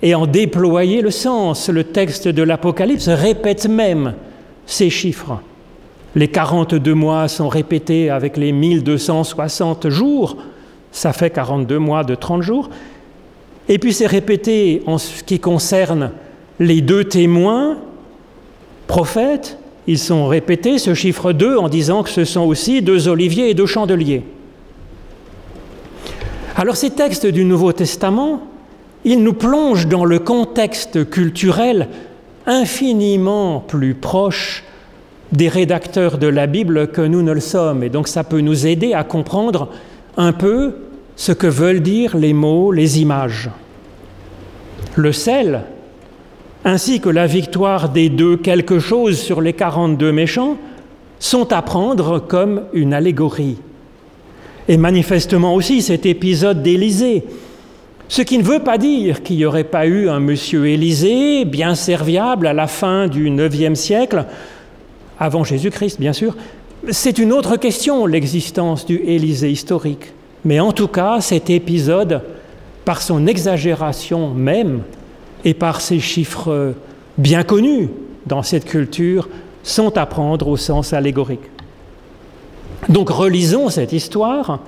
et 0.02 0.14
en 0.14 0.28
déployer 0.28 1.02
le 1.02 1.12
sens. 1.12 1.70
Le 1.70 1.86
texte 1.86 2.28
de 2.28 2.44
l'Apocalypse 2.44 3.08
répète 3.08 3.68
même 3.68 4.16
ces 4.66 4.90
chiffres. 4.90 5.40
Les 6.16 6.30
42 6.30 6.94
mois 6.94 7.28
sont 7.28 7.50
répétés 7.50 8.10
avec 8.10 8.38
les 8.38 8.54
1260 8.54 9.90
jours, 9.90 10.38
ça 10.92 11.12
fait 11.12 11.30
42 11.30 11.78
mois 11.78 12.06
de 12.06 12.16
30 12.16 12.42
jours. 12.42 12.70
Et 13.68 13.80
puis 13.80 13.94
c'est 13.94 14.08
répété 14.08 14.82
en 14.86 14.98
ce 14.98 15.24
qui 15.24 15.40
concerne 15.40 16.12
les 16.60 16.82
deux 16.82 17.04
témoins, 17.04 17.78
prophètes, 18.88 19.58
ils 19.88 20.00
sont 20.00 20.28
répétés, 20.28 20.78
ce 20.78 20.94
chiffre 20.94 21.34
2, 21.34 21.58
en 21.58 21.70
disant 21.70 22.02
que 22.02 22.10
ce 22.10 22.24
sont 22.24 22.42
aussi 22.42 22.82
deux 22.82 23.08
oliviers 23.08 23.50
et 23.50 23.54
deux 23.54 23.66
chandeliers. 23.66 24.24
Alors 26.56 26.78
ces 26.78 26.92
textes 26.92 27.26
du 27.26 27.44
Nouveau 27.44 27.74
Testament, 27.74 28.42
il 29.04 29.22
nous 29.22 29.34
plonge 29.34 29.88
dans 29.88 30.06
le 30.06 30.20
contexte 30.20 31.10
culturel 31.10 31.90
infiniment 32.48 33.60
plus 33.60 33.94
proche 33.94 34.64
des 35.32 35.48
rédacteurs 35.50 36.18
de 36.18 36.28
la 36.28 36.48
Bible 36.48 36.88
que 36.88 37.02
nous 37.02 37.22
ne 37.22 37.32
le 37.32 37.40
sommes. 37.40 37.84
Et 37.84 37.90
donc 37.90 38.08
ça 38.08 38.24
peut 38.24 38.42
nous 38.42 38.68
aider 38.68 38.94
à 38.94 39.04
comprendre 39.04 39.70
un 40.18 40.32
peu 40.32 40.76
ce 41.16 41.32
que 41.32 41.48
veulent 41.48 41.82
dire 41.82 42.16
les 42.18 42.34
mots, 42.34 42.72
les 42.72 43.02
images. 43.02 43.50
Le 44.96 45.12
sel, 45.12 45.64
ainsi 46.64 47.00
que 47.00 47.10
la 47.10 47.28
victoire 47.28 47.90
des 47.90 48.10
deux 48.10 48.38
quelque 48.38 48.80
chose 48.80 49.20
sur 49.20 49.42
les 49.42 49.54
42 49.54 50.12
méchants, 50.12 50.58
sont 51.20 51.52
à 51.54 51.62
prendre 51.62 52.20
comme 52.20 52.64
une 52.74 52.94
allégorie. 52.94 53.58
Et 54.68 54.78
manifestement 54.78 55.54
aussi 55.54 55.82
cet 55.82 56.06
épisode 56.06 56.64
d'Élysée, 56.64 57.24
ce 58.08 58.22
qui 58.22 58.38
ne 58.38 58.44
veut 58.44 58.60
pas 58.60 58.78
dire 58.78 59.24
qu'il 59.24 59.38
n'y 59.38 59.46
aurait 59.46 59.64
pas 59.64 59.88
eu 59.88 60.10
un 60.10 60.20
monsieur 60.20 60.68
Élisée, 60.68 61.46
bien 61.46 61.76
serviable, 61.76 62.48
à 62.48 62.54
la 62.54 62.68
fin 62.68 63.08
du 63.08 63.30
IXe 63.30 63.80
siècle, 63.80 64.26
avant 65.20 65.44
Jésus-Christ, 65.44 66.00
bien 66.00 66.14
sûr. 66.14 66.36
C'est 66.92 67.18
une 67.18 67.32
autre 67.32 67.58
question, 67.58 68.06
l'existence 68.06 68.86
du 68.86 68.98
Élysée 68.98 69.52
historique. 69.52 70.14
Mais 70.44 70.60
en 70.60 70.72
tout 70.72 70.88
cas, 70.88 71.22
cet 71.22 71.50
épisode, 71.50 72.22
par 72.84 73.02
son 73.02 73.26
exagération 73.26 74.30
même 74.30 74.82
et 75.44 75.54
par 75.54 75.82
ses 75.82 76.00
chiffres 76.00 76.74
bien 77.18 77.44
connus 77.44 77.90
dans 78.28 78.44
cette 78.44 78.66
culture, 78.66 79.28
sont 79.64 79.98
à 79.98 80.06
prendre 80.06 80.48
au 80.48 80.58
sens 80.58 80.94
allégorique. 80.94 81.50
Donc 82.90 83.10
relisons 83.10 83.70
cette 83.70 83.94
histoire 83.94 84.60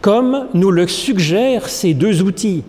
comme 0.00 0.48
nous 0.52 0.70
le 0.70 0.88
suggèrent 0.88 1.68
ces 1.68 1.94
deux 1.94 2.22
outils. 2.22 2.64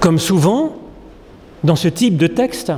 Comme 0.00 0.18
souvent, 0.18 0.76
dans 1.64 1.76
ce 1.76 1.88
type 1.88 2.16
de 2.16 2.26
texte, 2.26 2.72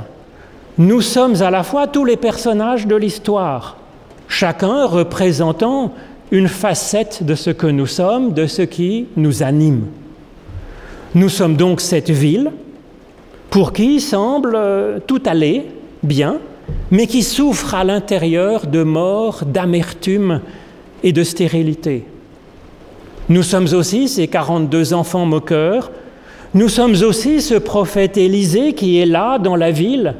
nous 0.77 1.01
sommes 1.01 1.41
à 1.41 1.51
la 1.51 1.63
fois 1.63 1.87
tous 1.87 2.05
les 2.05 2.17
personnages 2.17 2.87
de 2.87 2.95
l'histoire, 2.95 3.77
chacun 4.27 4.85
représentant 4.85 5.93
une 6.31 6.47
facette 6.47 7.23
de 7.23 7.35
ce 7.35 7.49
que 7.49 7.67
nous 7.67 7.87
sommes, 7.87 8.33
de 8.33 8.47
ce 8.47 8.61
qui 8.61 9.07
nous 9.17 9.43
anime. 9.43 9.85
Nous 11.13 11.29
sommes 11.29 11.57
donc 11.57 11.81
cette 11.81 12.09
ville 12.09 12.51
pour 13.49 13.73
qui 13.73 13.99
semble 13.99 14.57
tout 15.07 15.21
aller 15.25 15.67
bien, 16.03 16.37
mais 16.89 17.05
qui 17.05 17.21
souffre 17.21 17.75
à 17.75 17.83
l'intérieur 17.83 18.65
de 18.65 18.83
mort, 18.83 19.43
d'amertume 19.45 20.39
et 21.03 21.11
de 21.11 21.23
stérilité. 21.23 22.05
Nous 23.27 23.43
sommes 23.43 23.67
aussi 23.73 24.07
ces 24.07 24.27
42 24.27 24.93
enfants 24.93 25.25
moqueurs. 25.25 25.91
Nous 26.53 26.69
sommes 26.69 26.95
aussi 27.03 27.41
ce 27.41 27.55
prophète 27.55 28.17
Élisée 28.17 28.73
qui 28.73 28.99
est 28.99 29.05
là 29.05 29.37
dans 29.37 29.55
la 29.55 29.71
ville, 29.71 30.15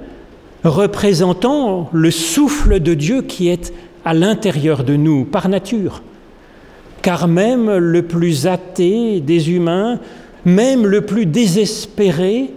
représentant 0.63 1.89
le 1.91 2.11
souffle 2.11 2.79
de 2.79 2.93
Dieu 2.93 3.21
qui 3.21 3.49
est 3.49 3.73
à 4.05 4.13
l'intérieur 4.13 4.83
de 4.83 4.95
nous 4.95 5.25
par 5.25 5.49
nature. 5.49 6.01
Car 7.01 7.27
même 7.27 7.75
le 7.77 8.03
plus 8.03 8.47
athée 8.47 9.19
des 9.21 9.51
humains, 9.51 9.99
même 10.45 10.85
le 10.85 11.01
plus 11.01 11.25
désespéré, 11.25 12.51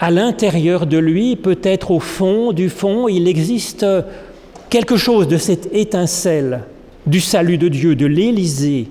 à 0.00 0.10
l'intérieur 0.10 0.86
de 0.86 0.96
lui, 0.96 1.36
peut-être 1.36 1.90
au 1.90 2.00
fond 2.00 2.52
du 2.52 2.70
fond, 2.70 3.06
il 3.06 3.28
existe 3.28 3.84
quelque 4.70 4.96
chose 4.96 5.28
de 5.28 5.36
cette 5.36 5.68
étincelle 5.74 6.62
du 7.06 7.20
salut 7.20 7.58
de 7.58 7.68
Dieu, 7.68 7.94
de 7.94 8.06
l'Élysée, 8.06 8.88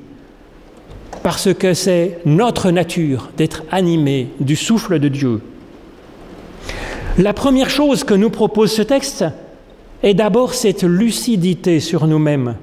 parce 1.23 1.53
que 1.53 1.73
c'est 1.73 2.19
notre 2.25 2.69
nature 2.69 3.29
d'être 3.37 3.63
animé 3.71 4.27
du 4.39 4.55
souffle 4.55 4.99
de 4.99 5.07
Dieu. 5.07 5.41
La 7.19 7.33
première 7.33 7.69
chose 7.69 8.05
que 8.05 8.13
nous 8.13 8.29
propose 8.29 8.71
ce 8.71 8.81
texte 8.81 9.25
est 10.03 10.13
d'abord 10.13 10.53
cette 10.53 10.83
lucidité 10.83 11.81
sur 11.81 12.07
nous-mêmes, 12.07 12.55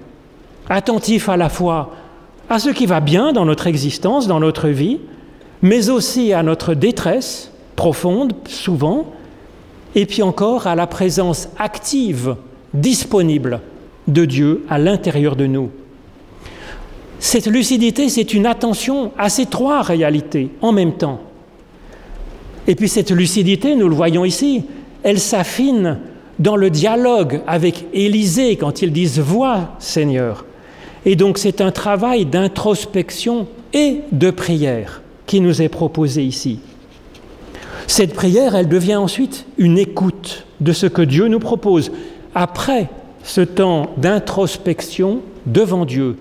attentif 0.71 1.29
à 1.29 1.37
la 1.37 1.51
fois 1.51 1.93
à 2.49 2.59
ce 2.59 2.71
qui 2.71 2.87
va 2.87 3.01
bien 3.01 3.35
dans 3.35 3.45
notre 3.45 3.67
existence, 3.67 4.27
dans 4.27 4.41
notre 4.41 4.69
vie, 4.69 4.99
mais 5.61 5.91
aussi 5.91 6.33
à 6.33 6.43
notre 6.43 6.73
détresse 6.73 7.51
profonde, 7.77 8.33
souvent, 8.49 9.13
et 9.95 10.07
puis 10.07 10.23
encore 10.23 10.67
à 10.67 10.75
la 10.75 10.87
présence 10.87 11.51
active, 11.59 12.37
disponible 12.73 13.61
de 14.09 14.25
Dieu 14.25 14.65
à 14.71 14.79
l'intérieur 14.79 15.37
de 15.37 15.47
nous. 15.47 15.69
Cette 17.19 17.47
lucidité, 17.47 18.09
c'est 18.09 18.33
une 18.33 18.47
attention 18.47 19.13
à 19.19 19.29
ces 19.29 19.45
trois 19.45 19.83
réalités 19.83 20.49
en 20.63 20.73
même 20.73 20.95
temps. 20.95 21.21
Et 22.67 22.75
puis 22.75 22.89
cette 22.89 23.11
lucidité, 23.11 23.77
nous 23.77 23.89
le 23.89 23.95
voyons 23.95 24.25
ici, 24.25 24.65
elle 25.03 25.21
s'affine 25.21 25.99
dans 26.39 26.57
le 26.57 26.71
dialogue 26.71 27.41
avec 27.47 27.87
Élisée 27.93 28.57
quand 28.57 28.83
ils 28.83 28.93
disent 28.93 29.19
Vois, 29.19 29.77
Seigneur. 29.79 30.45
Et 31.05 31.17
donc 31.17 31.39
c'est 31.39 31.61
un 31.61 31.71
travail 31.71 32.27
d'introspection 32.27 33.47
et 33.73 34.01
de 34.13 34.31
prière 34.31 35.03
qui 35.27 35.41
nous 35.41 35.63
est 35.63 35.69
proposé 35.69 36.25
ici. 36.25 36.61
Cette 37.87 38.15
prière, 38.15 38.57
elle 38.57 38.69
devient 38.69 38.97
ensuite 38.97 39.47
une 39.59 39.79
écoute 39.79 40.45
de 40.61 40.73
ce 40.73 40.87
que 40.87 41.03
Dieu 41.03 41.29
nous 41.29 41.39
propose 41.39 41.93
après 42.35 42.89
ce 43.23 43.41
temps 43.41 43.91
d'introspection 43.97 45.21
devant 45.47 45.85
Dieu 45.85 46.17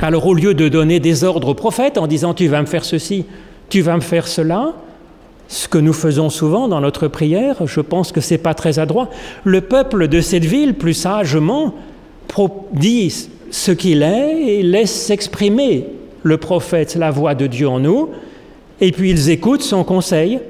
alors 0.00 0.26
au 0.26 0.34
lieu 0.34 0.54
de 0.54 0.68
donner 0.68 1.00
des 1.00 1.24
ordres 1.24 1.48
aux 1.48 1.54
prophètes 1.54 1.98
en 1.98 2.06
disant 2.06 2.34
tu 2.34 2.46
vas 2.48 2.60
me 2.60 2.66
faire 2.66 2.84
ceci, 2.84 3.26
tu 3.68 3.80
vas 3.80 3.96
me 3.96 4.00
faire 4.00 4.28
cela, 4.28 4.74
ce 5.54 5.68
que 5.68 5.78
nous 5.78 5.92
faisons 5.92 6.30
souvent 6.30 6.66
dans 6.66 6.80
notre 6.80 7.06
prière, 7.06 7.64
je 7.64 7.80
pense 7.80 8.10
que 8.10 8.20
ce 8.20 8.34
n'est 8.34 8.38
pas 8.38 8.54
très 8.54 8.80
adroit, 8.80 9.08
le 9.44 9.60
peuple 9.60 10.08
de 10.08 10.20
cette 10.20 10.44
ville, 10.44 10.74
plus 10.74 10.94
sagement, 10.94 11.74
dit 12.72 13.28
ce 13.52 13.70
qu'il 13.70 14.02
est 14.02 14.42
et 14.48 14.62
laisse 14.64 14.90
s'exprimer 14.90 15.86
le 16.24 16.38
prophète, 16.38 16.96
la 16.96 17.12
voix 17.12 17.36
de 17.36 17.46
Dieu 17.46 17.68
en 17.68 17.78
nous, 17.78 18.08
et 18.80 18.90
puis 18.90 19.10
ils 19.10 19.30
écoutent 19.30 19.62
son 19.62 19.84
conseil, 19.84 20.40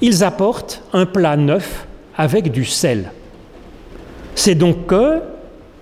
ils 0.00 0.22
apportent 0.22 0.80
un 0.92 1.06
plat 1.06 1.36
neuf 1.36 1.88
avec 2.16 2.52
du 2.52 2.64
sel. 2.64 3.10
C'est 4.36 4.54
donc 4.54 4.86
que, 4.86 5.18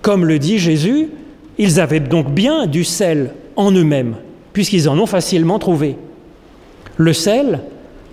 comme 0.01 0.25
le 0.25 0.39
dit 0.39 0.57
Jésus, 0.57 1.09
ils 1.59 1.79
avaient 1.79 1.99
donc 1.99 2.31
bien 2.31 2.65
du 2.65 2.83
sel 2.83 3.29
en 3.55 3.71
eux-mêmes, 3.71 4.15
puisqu'ils 4.53 4.89
en 4.89 4.97
ont 4.97 5.05
facilement 5.05 5.59
trouvé. 5.59 5.97
Le 6.97 7.13
sel, 7.13 7.59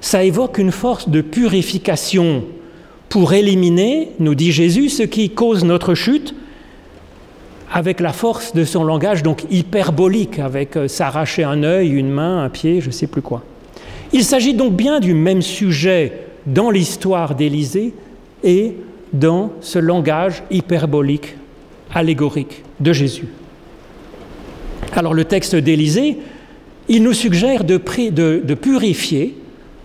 ça 0.02 0.22
évoque 0.22 0.58
une 0.58 0.72
force 0.72 1.08
de 1.08 1.22
purification 1.22 2.44
pour 3.08 3.32
éliminer, 3.32 4.10
nous 4.18 4.34
dit 4.34 4.52
Jésus, 4.52 4.90
ce 4.90 5.02
qui 5.04 5.30
cause 5.30 5.64
notre 5.64 5.94
chute, 5.94 6.34
avec 7.72 8.00
la 8.00 8.12
force 8.12 8.52
de 8.52 8.64
son 8.64 8.84
langage 8.84 9.22
donc 9.22 9.44
hyperbolique, 9.50 10.38
avec 10.38 10.76
euh, 10.76 10.88
s'arracher 10.88 11.44
un 11.44 11.62
œil, 11.62 11.88
une 11.88 12.10
main, 12.10 12.44
un 12.44 12.50
pied, 12.50 12.82
je 12.82 12.88
ne 12.88 12.92
sais 12.92 13.06
plus 13.06 13.22
quoi. 13.22 13.42
Il 14.12 14.24
s'agit 14.24 14.52
donc 14.52 14.74
bien 14.74 15.00
du 15.00 15.14
même 15.14 15.40
sujet 15.40 16.12
dans 16.44 16.70
l'histoire 16.70 17.34
d'Élysée 17.34 17.94
et 18.44 18.74
dans 19.12 19.52
ce 19.62 19.78
langage 19.78 20.42
hyperbolique, 20.50 21.36
allégorique 21.94 22.62
de 22.80 22.92
Jésus. 22.92 23.28
Alors 24.94 25.14
le 25.14 25.24
texte 25.24 25.56
d'Élysée, 25.56 26.18
il 26.88 27.02
nous 27.02 27.14
suggère 27.14 27.64
de, 27.64 27.78
purifier, 28.54 29.34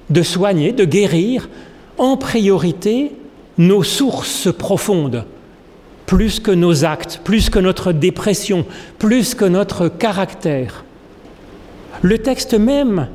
de 0.10 0.22
soigner, 0.22 0.72
de 0.72 0.86
guérir 0.86 1.50
en 1.98 2.18
priorité 2.18 3.12
nos 3.58 3.84
sources 3.84 4.54
profondes, 4.54 5.26
plus 6.06 6.40
que 6.40 6.52
nos 6.52 6.86
actes, 6.86 7.22
plus 7.24 7.50
que 7.50 7.60
notre 7.60 7.92
dépression, 7.92 8.66
plus 9.00 9.36
que 9.36 9.46
notre 9.46 9.90
caractère. 9.90 10.86
Le 12.02 12.20
texte 12.20 12.54
même, 12.54 13.08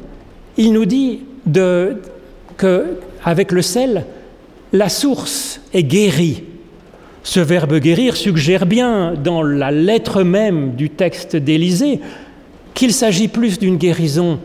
il 0.57 0.73
nous 0.73 0.85
dit 0.85 1.21
que 2.57 2.97
avec 3.25 3.53
le 3.53 3.63
sel, 3.63 4.05
la 4.73 4.89
source 4.89 5.61
est 5.73 5.85
guérie. 5.85 6.45
Ce 7.23 7.41
verbe 7.41 7.79
guérir 7.79 8.17
suggère 8.17 8.67
bien 8.67 9.15
dans 9.15 9.43
la 9.43 9.71
lettre 9.71 10.23
même 10.25 10.75
du 10.75 10.91
texte 10.91 11.37
d'Élysée 11.37 12.01
qu'il 12.75 12.93
s'agit 12.93 13.29
plus 13.29 13.59
d'une 13.59 13.77
guérison 13.77 14.41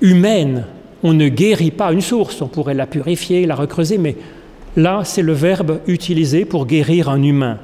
humaine. 0.00 0.64
On 1.04 1.12
ne 1.12 1.28
guérit 1.28 1.70
pas 1.70 1.92
une 1.92 2.00
source, 2.00 2.42
on 2.42 2.48
pourrait 2.48 2.74
la 2.74 2.86
purifier, 2.86 3.46
la 3.46 3.54
recreuser, 3.54 3.98
mais 3.98 4.16
là 4.76 5.02
c'est 5.04 5.22
le 5.22 5.34
verbe 5.34 5.80
utilisé 5.86 6.44
pour 6.44 6.66
guérir 6.66 7.08
un 7.08 7.22
humain. 7.22 7.58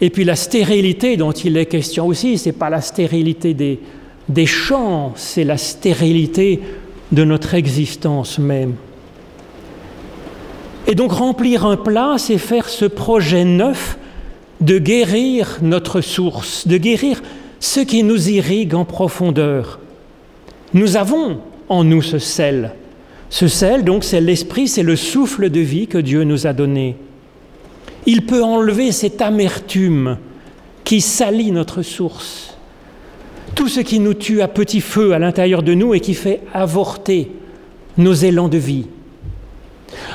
Et 0.00 0.10
puis 0.10 0.22
la 0.22 0.36
stérilité 0.36 1.16
dont 1.16 1.32
il 1.32 1.56
est 1.56 1.66
question 1.66 2.06
aussi, 2.06 2.38
ce 2.38 2.50
n'est 2.50 2.52
pas 2.52 2.70
la 2.70 2.80
stérilité 2.80 3.54
des, 3.54 3.80
des 4.28 4.46
champs, 4.46 5.12
c'est 5.16 5.44
la 5.44 5.56
stérilité 5.56 6.60
de 7.10 7.24
notre 7.24 7.54
existence 7.54 8.38
même. 8.38 8.74
Et 10.86 10.94
donc 10.94 11.12
remplir 11.12 11.66
un 11.66 11.76
plat, 11.76 12.14
c'est 12.18 12.38
faire 12.38 12.68
ce 12.68 12.84
projet 12.84 13.44
neuf 13.44 13.98
de 14.60 14.78
guérir 14.78 15.58
notre 15.62 16.00
source, 16.00 16.66
de 16.68 16.76
guérir 16.76 17.22
ce 17.60 17.80
qui 17.80 18.02
nous 18.02 18.28
irrigue 18.28 18.74
en 18.74 18.84
profondeur. 18.84 19.78
Nous 20.74 20.96
avons 20.96 21.40
en 21.68 21.84
nous 21.84 22.02
ce 22.02 22.18
sel. 22.18 22.72
Ce 23.30 23.48
sel, 23.48 23.84
donc, 23.84 24.04
c'est 24.04 24.20
l'esprit, 24.20 24.68
c'est 24.68 24.82
le 24.82 24.96
souffle 24.96 25.50
de 25.50 25.60
vie 25.60 25.86
que 25.86 25.98
Dieu 25.98 26.24
nous 26.24 26.46
a 26.46 26.52
donné. 26.52 26.96
Il 28.06 28.24
peut 28.24 28.42
enlever 28.42 28.90
cette 28.92 29.20
amertume 29.20 30.18
qui 30.84 31.00
salit 31.00 31.52
notre 31.52 31.82
source. 31.82 32.56
Tout 33.54 33.68
ce 33.68 33.80
qui 33.80 34.00
nous 34.00 34.14
tue 34.14 34.40
à 34.40 34.48
petit 34.48 34.80
feu 34.80 35.12
à 35.12 35.18
l'intérieur 35.18 35.62
de 35.62 35.74
nous 35.74 35.92
et 35.92 36.00
qui 36.00 36.14
fait 36.14 36.40
avorter 36.54 37.30
nos 37.98 38.14
élans 38.14 38.48
de 38.48 38.56
vie. 38.56 38.86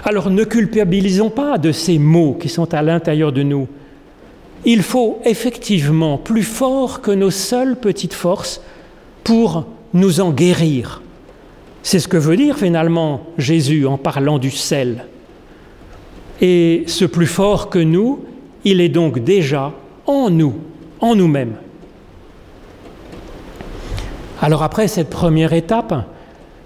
Alors 0.03 0.29
ne 0.29 0.43
culpabilisons 0.43 1.29
pas 1.29 1.57
de 1.57 1.71
ces 1.71 1.99
mots 1.99 2.37
qui 2.39 2.49
sont 2.49 2.73
à 2.73 2.81
l'intérieur 2.81 3.31
de 3.31 3.43
nous. 3.43 3.67
Il 4.65 4.81
faut 4.81 5.19
effectivement 5.25 6.17
plus 6.17 6.43
fort 6.43 7.01
que 7.01 7.11
nos 7.11 7.31
seules 7.31 7.75
petites 7.75 8.13
forces 8.13 8.61
pour 9.23 9.65
nous 9.93 10.21
en 10.21 10.31
guérir. 10.31 11.01
C'est 11.83 11.99
ce 11.99 12.07
que 12.07 12.17
veut 12.17 12.37
dire 12.37 12.57
finalement 12.57 13.27
Jésus 13.37 13.85
en 13.85 13.97
parlant 13.97 14.39
du 14.39 14.51
sel. 14.51 15.05
Et 16.41 16.85
ce 16.87 17.03
plus 17.05 17.27
fort 17.27 17.69
que 17.69 17.79
nous, 17.79 18.21
il 18.63 18.79
est 18.81 18.89
donc 18.89 19.19
déjà 19.19 19.73
en 20.05 20.29
nous, 20.29 20.55
en 21.01 21.15
nous-mêmes. 21.15 21.55
Alors 24.41 24.63
après 24.63 24.87
cette 24.87 25.09
première 25.09 25.53
étape, 25.53 26.09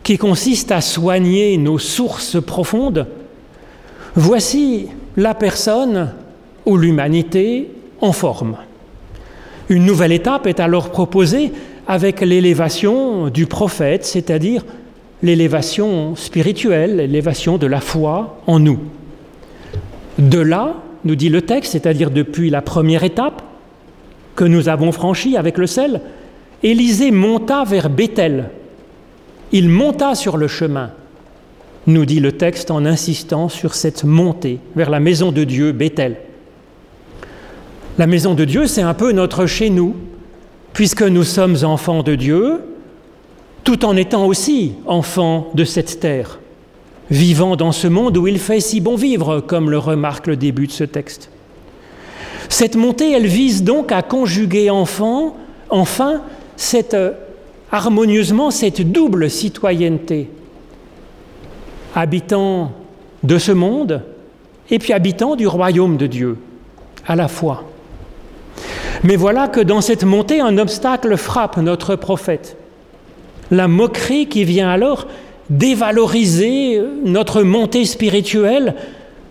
qui 0.04 0.18
consiste 0.18 0.72
à 0.72 0.82
soigner 0.82 1.58
nos 1.58 1.80
sources 1.80 2.42
profondes, 2.42 3.08
voici 4.16 4.88
la 5.18 5.34
personne 5.34 6.14
ou 6.66 6.78
l'humanité 6.78 7.72
en 8.00 8.14
forme. 8.14 8.58
Une 9.68 9.86
nouvelle 9.86 10.14
étape 10.14 10.48
est 10.48 10.60
alors 10.60 10.92
proposée 10.92 11.52
avec 11.88 12.22
l'élévation 12.22 13.30
du 13.30 13.48
prophète, 13.48 14.06
c'est-à-dire 14.06 14.64
l'élévation 15.24 16.16
spirituelle, 16.16 16.98
l'élévation 16.98 17.58
de 17.58 17.68
la 17.68 17.82
foi 17.82 18.42
en 18.48 18.60
nous. 18.60 18.80
De 20.18 20.40
là, 20.40 20.76
nous 21.06 21.16
dit 21.16 21.30
le 21.30 21.42
texte, 21.42 21.72
c'est-à-dire 21.72 22.12
depuis 22.12 22.50
la 22.50 22.62
première 22.62 23.04
étape 23.04 23.42
que 24.36 24.44
nous 24.44 24.70
avons 24.70 24.92
franchie 24.92 25.38
avec 25.38 25.58
le 25.58 25.68
sel, 25.68 26.02
Élisée 26.64 27.12
monta 27.12 27.64
vers 27.64 27.90
Bethel, 27.90 28.50
il 29.52 29.70
monta 29.70 30.16
sur 30.16 30.38
le 30.38 30.48
chemin, 30.48 30.92
nous 31.86 32.06
dit 32.06 32.20
le 32.20 32.32
texte 32.32 32.72
en 32.72 32.86
insistant 32.86 33.48
sur 33.48 33.76
cette 33.76 34.04
montée 34.04 34.60
vers 34.76 34.90
la 34.90 35.00
maison 35.00 35.32
de 35.32 35.44
Dieu, 35.44 35.72
Bethel. 35.72 36.18
La 37.98 38.08
maison 38.08 38.34
de 38.34 38.46
Dieu, 38.46 38.68
c'est 38.68 38.82
un 38.82 38.94
peu 38.94 39.12
notre 39.12 39.46
chez 39.46 39.70
nous, 39.70 39.96
puisque 40.74 41.04
nous 41.04 41.24
sommes 41.24 41.58
enfants 41.64 42.04
de 42.04 42.16
Dieu, 42.16 42.62
tout 43.68 43.84
en 43.84 43.98
étant 43.98 44.26
aussi 44.26 44.76
enfants 44.86 45.50
de 45.54 45.66
cette 45.66 46.00
terre, 46.00 46.40
vivant 47.12 47.58
dans 47.58 47.74
ce 47.74 47.90
monde 47.90 48.16
où 48.16 48.26
il 48.26 48.40
fait 48.40 48.62
si 48.62 48.80
bon 48.80 48.96
vivre, 48.96 49.42
comme 49.42 49.70
le 49.70 49.78
remarque 49.78 50.28
le 50.28 50.38
début 50.38 50.68
de 50.68 50.72
ce 50.72 50.86
texte. 50.86 51.30
Cette 52.48 52.78
montée, 52.78 53.12
elle 53.12 53.28
vise 53.28 53.66
donc 53.66 53.92
à 53.92 54.04
conjuguer 54.04 54.70
enfant, 54.70 55.36
enfin 55.70 56.22
cette 56.56 56.96
harmonieusement 57.70 58.52
cette 58.52 58.90
double 58.90 59.30
citoyenneté, 59.30 60.30
habitant 61.94 62.72
de 63.24 63.38
ce 63.38 63.52
monde 63.52 64.02
et 64.72 64.80
puis 64.80 64.94
habitant 64.94 65.36
du 65.36 65.46
royaume 65.46 65.98
de 65.98 66.08
Dieu, 66.08 66.38
à 67.06 67.18
la 67.18 67.28
fois. 67.28 67.66
Mais 69.04 69.18
voilà 69.18 69.50
que 69.50 69.60
dans 69.60 69.82
cette 69.82 70.06
montée, 70.06 70.40
un 70.40 70.58
obstacle 70.58 71.18
frappe 71.18 71.58
notre 71.58 71.98
prophète. 71.98 72.56
La 73.52 73.68
moquerie 73.68 74.28
qui 74.28 74.44
vient 74.44 74.70
alors 74.70 75.08
dévaloriser 75.50 76.82
notre 77.06 77.44
montée 77.44 77.86
spirituelle 77.86 78.76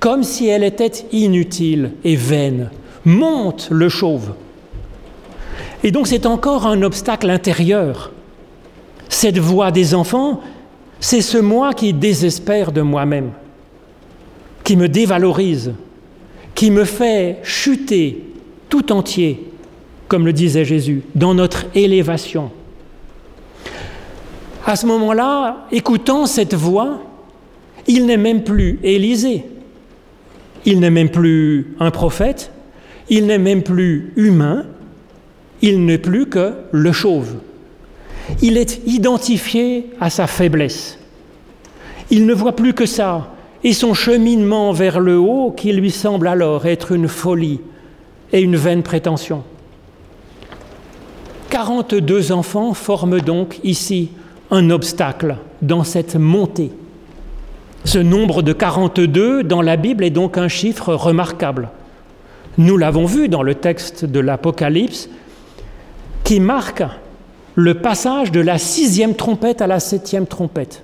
comme 0.00 0.22
si 0.22 0.48
elle 0.48 0.64
était 0.64 1.04
inutile 1.12 1.92
et 2.04 2.16
vaine. 2.16 2.70
Monte 3.04 3.68
le 3.70 3.88
chauve. 3.88 4.32
Et 5.84 5.90
donc 5.90 6.06
c'est 6.06 6.26
encore 6.26 6.66
un 6.66 6.82
obstacle 6.82 7.30
intérieur 7.30 8.12
cette 9.08 9.38
voix 9.38 9.70
des 9.70 9.94
enfants, 9.94 10.40
c'est 11.00 11.20
ce 11.20 11.38
moi 11.38 11.72
qui 11.72 11.92
désespère 11.92 12.72
de 12.72 12.82
moi-même, 12.82 13.30
qui 14.64 14.76
me 14.76 14.88
dévalorise, 14.88 15.72
qui 16.54 16.70
me 16.70 16.84
fait 16.84 17.38
chuter 17.42 18.24
tout 18.68 18.92
entier, 18.92 19.50
comme 20.08 20.26
le 20.26 20.32
disait 20.32 20.64
Jésus, 20.64 21.02
dans 21.14 21.34
notre 21.34 21.66
élévation. 21.74 22.50
À 24.66 24.76
ce 24.76 24.84
moment-là, 24.84 25.66
écoutant 25.72 26.26
cette 26.26 26.54
voix, 26.54 26.98
il 27.86 28.04
n'est 28.04 28.18
même 28.18 28.44
plus 28.44 28.78
Élisée, 28.82 29.44
il 30.66 30.80
n'est 30.80 30.90
même 30.90 31.08
plus 31.08 31.74
un 31.80 31.90
prophète, 31.90 32.50
il 33.08 33.26
n'est 33.26 33.38
même 33.38 33.62
plus 33.62 34.12
humain, 34.16 34.66
il 35.62 35.84
n'est 35.86 35.98
plus 35.98 36.26
que 36.26 36.52
le 36.72 36.92
chauve 36.92 37.36
il 38.42 38.56
est 38.56 38.80
identifié 38.86 39.90
à 40.00 40.10
sa 40.10 40.26
faiblesse. 40.26 40.98
Il 42.10 42.26
ne 42.26 42.34
voit 42.34 42.54
plus 42.54 42.74
que 42.74 42.86
ça, 42.86 43.32
et 43.64 43.72
son 43.72 43.94
cheminement 43.94 44.72
vers 44.72 45.00
le 45.00 45.18
haut 45.18 45.52
qui 45.56 45.72
lui 45.72 45.90
semble 45.90 46.28
alors 46.28 46.66
être 46.66 46.92
une 46.92 47.08
folie 47.08 47.60
et 48.32 48.40
une 48.40 48.56
vaine 48.56 48.82
prétention. 48.82 49.42
42 51.50 52.32
enfants 52.32 52.74
forment 52.74 53.20
donc 53.20 53.58
ici 53.64 54.10
un 54.50 54.70
obstacle 54.70 55.36
dans 55.62 55.84
cette 55.84 56.16
montée. 56.16 56.70
Ce 57.84 57.98
nombre 57.98 58.42
de 58.42 58.52
42 58.52 59.42
dans 59.42 59.62
la 59.62 59.76
Bible 59.76 60.04
est 60.04 60.10
donc 60.10 60.38
un 60.38 60.48
chiffre 60.48 60.94
remarquable. 60.94 61.70
Nous 62.58 62.76
l'avons 62.76 63.06
vu 63.06 63.28
dans 63.28 63.42
le 63.42 63.54
texte 63.54 64.04
de 64.04 64.20
l'Apocalypse 64.20 65.08
qui 66.24 66.40
marque 66.40 66.82
le 67.54 67.74
passage 67.74 68.32
de 68.32 68.40
la 68.40 68.58
sixième 68.58 69.14
trompette 69.14 69.62
à 69.62 69.66
la 69.66 69.80
septième 69.80 70.26
trompette, 70.26 70.82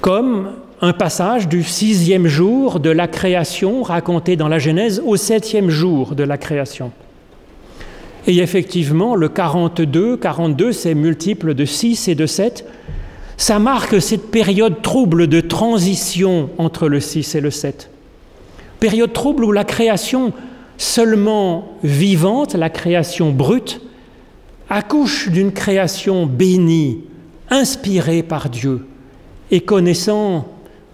comme 0.00 0.50
un 0.80 0.92
passage 0.92 1.48
du 1.48 1.62
sixième 1.62 2.26
jour 2.26 2.80
de 2.80 2.90
la 2.90 3.08
création 3.08 3.82
raconté 3.82 4.36
dans 4.36 4.48
la 4.48 4.58
Genèse 4.58 5.02
au 5.04 5.16
septième 5.16 5.70
jour 5.70 6.14
de 6.14 6.22
la 6.22 6.38
création. 6.38 6.92
Et 8.26 8.38
effectivement, 8.38 9.14
le 9.14 9.28
42, 9.28 10.16
42, 10.16 10.72
c'est 10.72 10.94
multiple 10.94 11.54
de 11.54 11.64
6 11.64 12.08
et 12.08 12.14
de 12.14 12.26
7, 12.26 12.66
ça 13.36 13.58
marque 13.58 14.00
cette 14.00 14.30
période 14.30 14.82
trouble 14.82 15.28
de 15.28 15.40
transition 15.40 16.50
entre 16.58 16.88
le 16.88 17.00
6 17.00 17.36
et 17.36 17.40
le 17.40 17.50
7. 17.50 17.90
Période 18.80 19.12
trouble 19.12 19.44
où 19.44 19.52
la 19.52 19.64
création 19.64 20.32
seulement 20.76 21.78
vivante, 21.84 22.54
la 22.54 22.70
création 22.70 23.30
brute, 23.30 23.80
accouche 24.68 25.28
d'une 25.28 25.52
création 25.52 26.26
bénie, 26.26 27.04
inspirée 27.50 28.22
par 28.22 28.50
Dieu 28.50 28.86
et 29.50 29.60
connaissant 29.60 30.48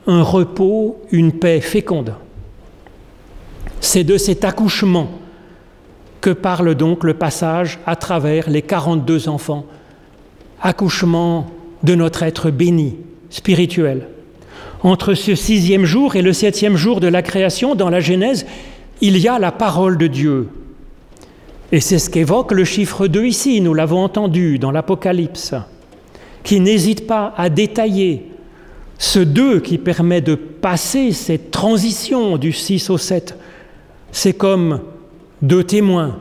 un 0.06 0.22
repos, 0.22 1.00
une 1.10 1.32
paix 1.32 1.60
féconde. 1.60 2.14
C'est 3.80 4.04
de 4.04 4.18
cet 4.18 4.44
accouchement 4.44 5.21
que 6.22 6.30
parle 6.30 6.76
donc 6.76 7.04
le 7.04 7.14
passage 7.14 7.80
à 7.84 7.96
travers 7.96 8.48
les 8.48 8.62
42 8.62 9.28
enfants, 9.28 9.66
accouchement 10.62 11.50
de 11.82 11.96
notre 11.96 12.22
être 12.22 12.50
béni, 12.50 12.96
spirituel. 13.28 14.06
Entre 14.84 15.14
ce 15.14 15.34
sixième 15.34 15.84
jour 15.84 16.14
et 16.14 16.22
le 16.22 16.32
septième 16.32 16.76
jour 16.76 17.00
de 17.00 17.08
la 17.08 17.22
création, 17.22 17.74
dans 17.74 17.90
la 17.90 17.98
Genèse, 17.98 18.46
il 19.00 19.18
y 19.18 19.26
a 19.26 19.40
la 19.40 19.50
parole 19.50 19.98
de 19.98 20.06
Dieu. 20.06 20.48
Et 21.72 21.80
c'est 21.80 21.98
ce 21.98 22.08
qu'évoque 22.08 22.52
le 22.52 22.64
chiffre 22.64 23.08
2 23.08 23.24
ici, 23.24 23.60
nous 23.60 23.74
l'avons 23.74 24.04
entendu 24.04 24.60
dans 24.60 24.70
l'Apocalypse, 24.70 25.54
qui 26.44 26.60
n'hésite 26.60 27.08
pas 27.08 27.34
à 27.36 27.48
détailler 27.48 28.28
ce 28.96 29.18
2 29.18 29.58
qui 29.58 29.76
permet 29.76 30.20
de 30.20 30.36
passer 30.36 31.10
cette 31.10 31.50
transition 31.50 32.36
du 32.36 32.52
6 32.52 32.90
au 32.90 32.98
7. 32.98 33.36
C'est 34.12 34.34
comme 34.34 34.82
deux 35.42 35.64
témoins, 35.64 36.18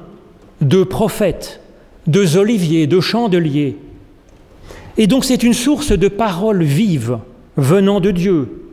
deux 0.60 0.86
prophètes, 0.86 1.62
deux 2.08 2.38
oliviers, 2.38 2.88
deux 2.88 3.02
chandeliers. 3.02 3.78
Et 4.98 5.08
donc 5.08 5.24
c'est 5.24 5.44
une 5.44 5.54
source 5.54 5.92
de 5.92 6.08
paroles 6.08 6.64
vives 6.64 7.20
venant 7.56 8.00
de 8.00 8.12
Dieu. 8.12 8.64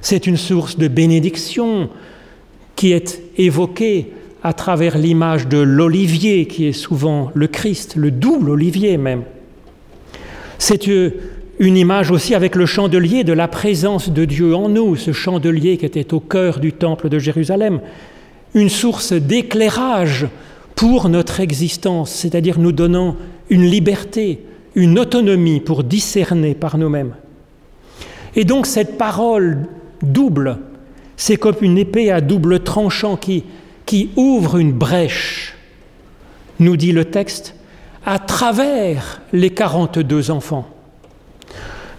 C'est 0.00 0.26
une 0.26 0.36
source 0.36 0.78
de 0.78 0.88
bénédiction 0.88 1.88
qui 2.76 2.92
est 2.92 3.20
évoquée 3.36 4.12
à 4.42 4.52
travers 4.52 4.96
l'image 4.96 5.48
de 5.48 5.58
l'olivier 5.58 6.46
qui 6.46 6.66
est 6.66 6.72
souvent 6.72 7.32
le 7.34 7.48
Christ, 7.48 7.96
le 7.96 8.10
double 8.10 8.50
olivier 8.50 8.96
même. 8.96 9.24
C'est 10.58 10.86
une 10.86 11.76
image 11.76 12.10
aussi 12.10 12.34
avec 12.34 12.54
le 12.54 12.66
chandelier 12.66 13.24
de 13.24 13.32
la 13.32 13.48
présence 13.48 14.10
de 14.10 14.24
Dieu 14.24 14.54
en 14.54 14.68
nous, 14.68 14.94
ce 14.94 15.12
chandelier 15.12 15.76
qui 15.76 15.86
était 15.86 16.14
au 16.14 16.20
cœur 16.20 16.60
du 16.60 16.72
temple 16.72 17.08
de 17.08 17.18
Jérusalem, 17.18 17.80
une 18.54 18.68
source 18.68 19.12
d'éclairage 19.12 20.26
pour 20.74 21.08
notre 21.08 21.40
existence, 21.40 22.10
c'est-à-dire 22.10 22.58
nous 22.58 22.72
donnant 22.72 23.16
une 23.50 23.64
liberté, 23.64 24.44
une 24.74 24.98
autonomie 24.98 25.60
pour 25.60 25.84
discerner 25.84 26.54
par 26.54 26.78
nous-mêmes. 26.78 27.14
Et 28.36 28.44
donc 28.44 28.66
cette 28.66 28.96
parole 28.96 29.66
double, 30.02 30.58
c'est 31.16 31.36
comme 31.36 31.56
une 31.62 31.78
épée 31.78 32.10
à 32.10 32.20
double 32.20 32.60
tranchant 32.60 33.16
qui, 33.16 33.44
qui 33.86 34.10
ouvre 34.16 34.58
une 34.58 34.72
brèche, 34.72 35.56
nous 36.60 36.76
dit 36.76 36.92
le 36.92 37.04
texte, 37.04 37.54
à 38.06 38.18
travers 38.18 39.20
les 39.32 39.50
42 39.50 40.30
enfants. 40.30 40.68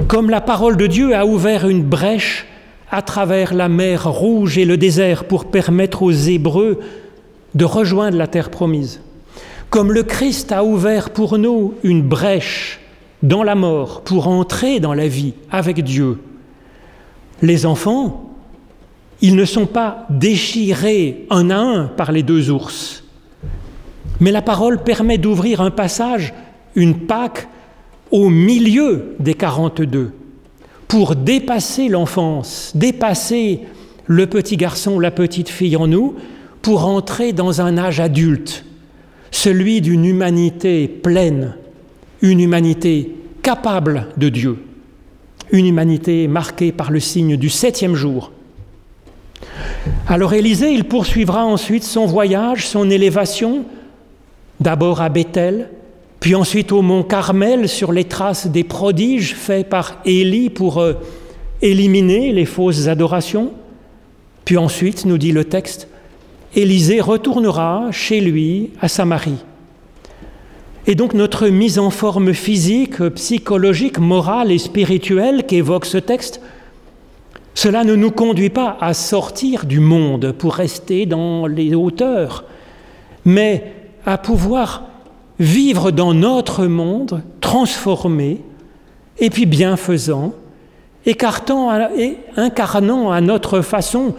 Comme 0.08 0.30
la 0.30 0.42
parole 0.42 0.78
de 0.78 0.88
Dieu 0.88 1.16
a 1.16 1.26
ouvert 1.26 1.68
une 1.68 1.84
brèche 1.84 2.48
à 2.92 3.02
travers 3.02 3.54
la 3.54 3.70
mer 3.70 4.10
rouge 4.10 4.58
et 4.58 4.66
le 4.66 4.78
désert 4.78 5.26
pour 5.26 5.46
permettre 5.46 6.02
aux 6.02 6.12
Hébreux 6.12 6.80
de 7.54 7.66
rejoindre 7.66 8.18
la 8.18 8.28
terre 8.28 8.50
promise. 8.50 9.02
Comme 9.70 9.92
le 9.92 10.04
Christ 10.04 10.52
a 10.52 10.64
ouvert 10.64 11.12
pour 11.12 11.38
nous 11.38 11.76
une 11.84 12.02
brèche 12.02 12.80
dans 13.22 13.44
la 13.44 13.56
mort 13.56 14.02
pour 14.02 14.28
entrer 14.28 14.80
dans 14.80 14.94
la 14.94 15.08
vie 15.08 15.34
avec 15.52 15.84
Dieu. 15.84 16.20
Les 17.42 17.66
enfants, 17.66 18.34
ils 19.22 19.36
ne 19.36 19.46
sont 19.46 19.66
pas 19.66 20.06
déchirés 20.10 21.26
un 21.30 21.50
à 21.50 21.58
un 21.58 21.86
par 21.86 22.12
les 22.12 22.24
deux 22.24 22.50
ours, 22.50 23.04
mais 24.20 24.32
la 24.32 24.42
parole 24.42 24.84
permet 24.84 25.18
d'ouvrir 25.18 25.62
un 25.62 25.72
passage, 25.72 26.34
une 26.76 27.06
Pâque, 27.06 27.48
au 28.12 28.30
milieu 28.30 29.16
des 29.20 29.36
42 29.36 30.14
pour 30.90 31.16
dépasser 31.16 31.88
l'enfance, 31.88 32.72
dépasser 32.76 33.62
le 34.08 34.26
petit 34.26 34.58
garçon, 34.58 35.00
la 35.00 35.12
petite 35.12 35.48
fille 35.48 35.78
en 35.78 35.88
nous, 35.88 36.16
pour 36.64 36.86
entrer 36.86 37.32
dans 37.32 37.62
un 37.62 37.78
âge 37.78 38.00
adulte, 38.00 38.66
celui 39.32 39.82
d'une 39.82 40.04
humanité 40.04 40.88
pleine, 40.88 41.56
une 42.22 42.42
humanité 42.42 43.16
capable 43.44 44.08
de 44.18 44.30
Dieu, 44.30 44.58
une 45.52 45.68
humanité 45.68 46.28
marquée 46.28 46.72
par 46.72 46.90
le 46.90 47.00
signe 47.00 47.38
du 47.38 47.50
septième 47.50 47.96
jour. 47.96 48.32
Alors 50.08 50.34
Élisée, 50.34 50.74
il 50.74 50.86
poursuivra 50.86 51.46
ensuite 51.46 51.84
son 51.84 52.08
voyage, 52.08 52.68
son 52.68 52.90
élévation, 52.90 53.64
d'abord 54.60 55.02
à 55.02 55.10
Bethel, 55.10 55.70
puis 56.20 56.36
ensuite 56.36 56.72
au 56.72 56.82
mont 56.82 57.04
Carmel 57.04 57.70
sur 57.70 57.92
les 57.92 58.04
traces 58.04 58.48
des 58.48 58.64
prodiges 58.64 59.36
faits 59.36 59.70
par 59.70 60.00
Élie 60.06 60.50
pour 60.50 60.80
euh, 60.80 60.94
éliminer 61.62 62.34
les 62.34 62.46
fausses 62.46 62.88
adorations. 62.88 63.54
Puis 64.44 64.58
ensuite, 64.58 65.06
nous 65.06 65.18
dit 65.18 65.32
le 65.32 65.46
texte, 65.46 65.88
Élisée 66.56 67.00
retournera 67.00 67.88
chez 67.92 68.20
lui 68.20 68.72
à 68.82 68.88
Samarie. 68.88 69.44
Et 70.88 70.96
donc 70.96 71.14
notre 71.14 71.48
mise 71.48 71.78
en 71.78 71.92
forme 71.92 72.34
physique, 72.34 73.02
psychologique, 73.10 74.00
morale 74.00 74.52
et 74.52 74.58
spirituelle 74.58 75.46
qu'évoque 75.46 75.86
ce 75.86 76.00
texte, 76.00 76.42
cela 77.54 77.84
ne 77.84 77.96
nous 77.96 78.12
conduit 78.12 78.50
pas 78.50 78.78
à 78.82 78.94
sortir 78.94 79.66
du 79.66 79.80
monde 79.80 80.32
pour 80.32 80.56
rester 80.56 81.06
dans 81.06 81.46
les 81.46 81.76
hauteurs, 81.76 82.46
mais 83.26 83.74
à 84.06 84.18
pouvoir 84.18 84.89
vivre 85.40 85.92
dans 85.92 86.14
notre 86.14 86.66
monde 86.68 87.24
transformé 87.42 88.42
et 89.18 89.30
puis 89.30 89.46
bienfaisant, 89.46 90.34
écartant 91.06 91.90
et 91.98 92.18
incarnant 92.36 93.12
à 93.12 93.22
notre 93.22 93.62
façon 93.62 94.14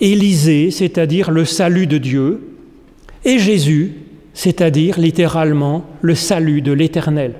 Élisée, 0.00 0.70
c'est-à-dire 0.70 1.30
le 1.30 1.44
salut 1.44 1.86
de 1.86 1.98
Dieu, 1.98 2.56
et 3.24 3.38
Jésus, 3.38 3.96
c'est-à-dire 4.32 4.98
littéralement 4.98 5.84
le 6.00 6.14
salut 6.14 6.62
de 6.62 6.72
l'Éternel. 6.72 7.34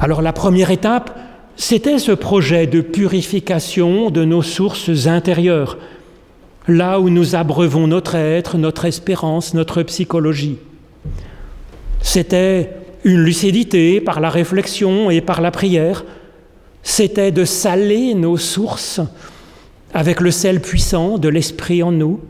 Alors 0.00 0.22
la 0.22 0.32
première 0.32 0.70
étape, 0.70 1.18
c'était 1.56 1.98
ce 1.98 2.12
projet 2.12 2.66
de 2.66 2.80
purification 2.80 4.10
de 4.10 4.24
nos 4.24 4.42
sources 4.42 5.06
intérieures, 5.06 5.76
là 6.66 7.00
où 7.00 7.10
nous 7.10 7.34
abreuvons 7.34 7.86
notre 7.86 8.14
être, 8.14 8.56
notre 8.56 8.86
espérance, 8.86 9.52
notre 9.52 9.82
psychologie. 9.82 10.58
C'était 12.00 12.70
une 13.04 13.22
lucidité 13.22 14.00
par 14.00 14.20
la 14.20 14.30
réflexion 14.30 15.10
et 15.10 15.20
par 15.20 15.40
la 15.40 15.50
prière. 15.50 16.04
C'était 16.82 17.32
de 17.32 17.44
saler 17.44 18.14
nos 18.14 18.36
sources 18.36 19.00
avec 19.94 20.20
le 20.20 20.30
sel 20.30 20.60
puissant 20.60 21.18
de 21.18 21.28
l'Esprit 21.28 21.82
en 21.82 21.92
nous. 21.92 22.20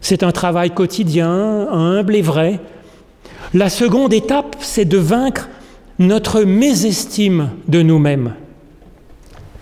C'est 0.00 0.22
un 0.22 0.32
travail 0.32 0.70
quotidien, 0.70 1.68
humble 1.70 2.16
et 2.16 2.22
vrai. 2.22 2.60
La 3.52 3.68
seconde 3.68 4.12
étape, 4.12 4.56
c'est 4.60 4.84
de 4.84 4.98
vaincre 4.98 5.48
notre 5.98 6.42
mésestime 6.42 7.50
de 7.68 7.82
nous-mêmes 7.82 8.34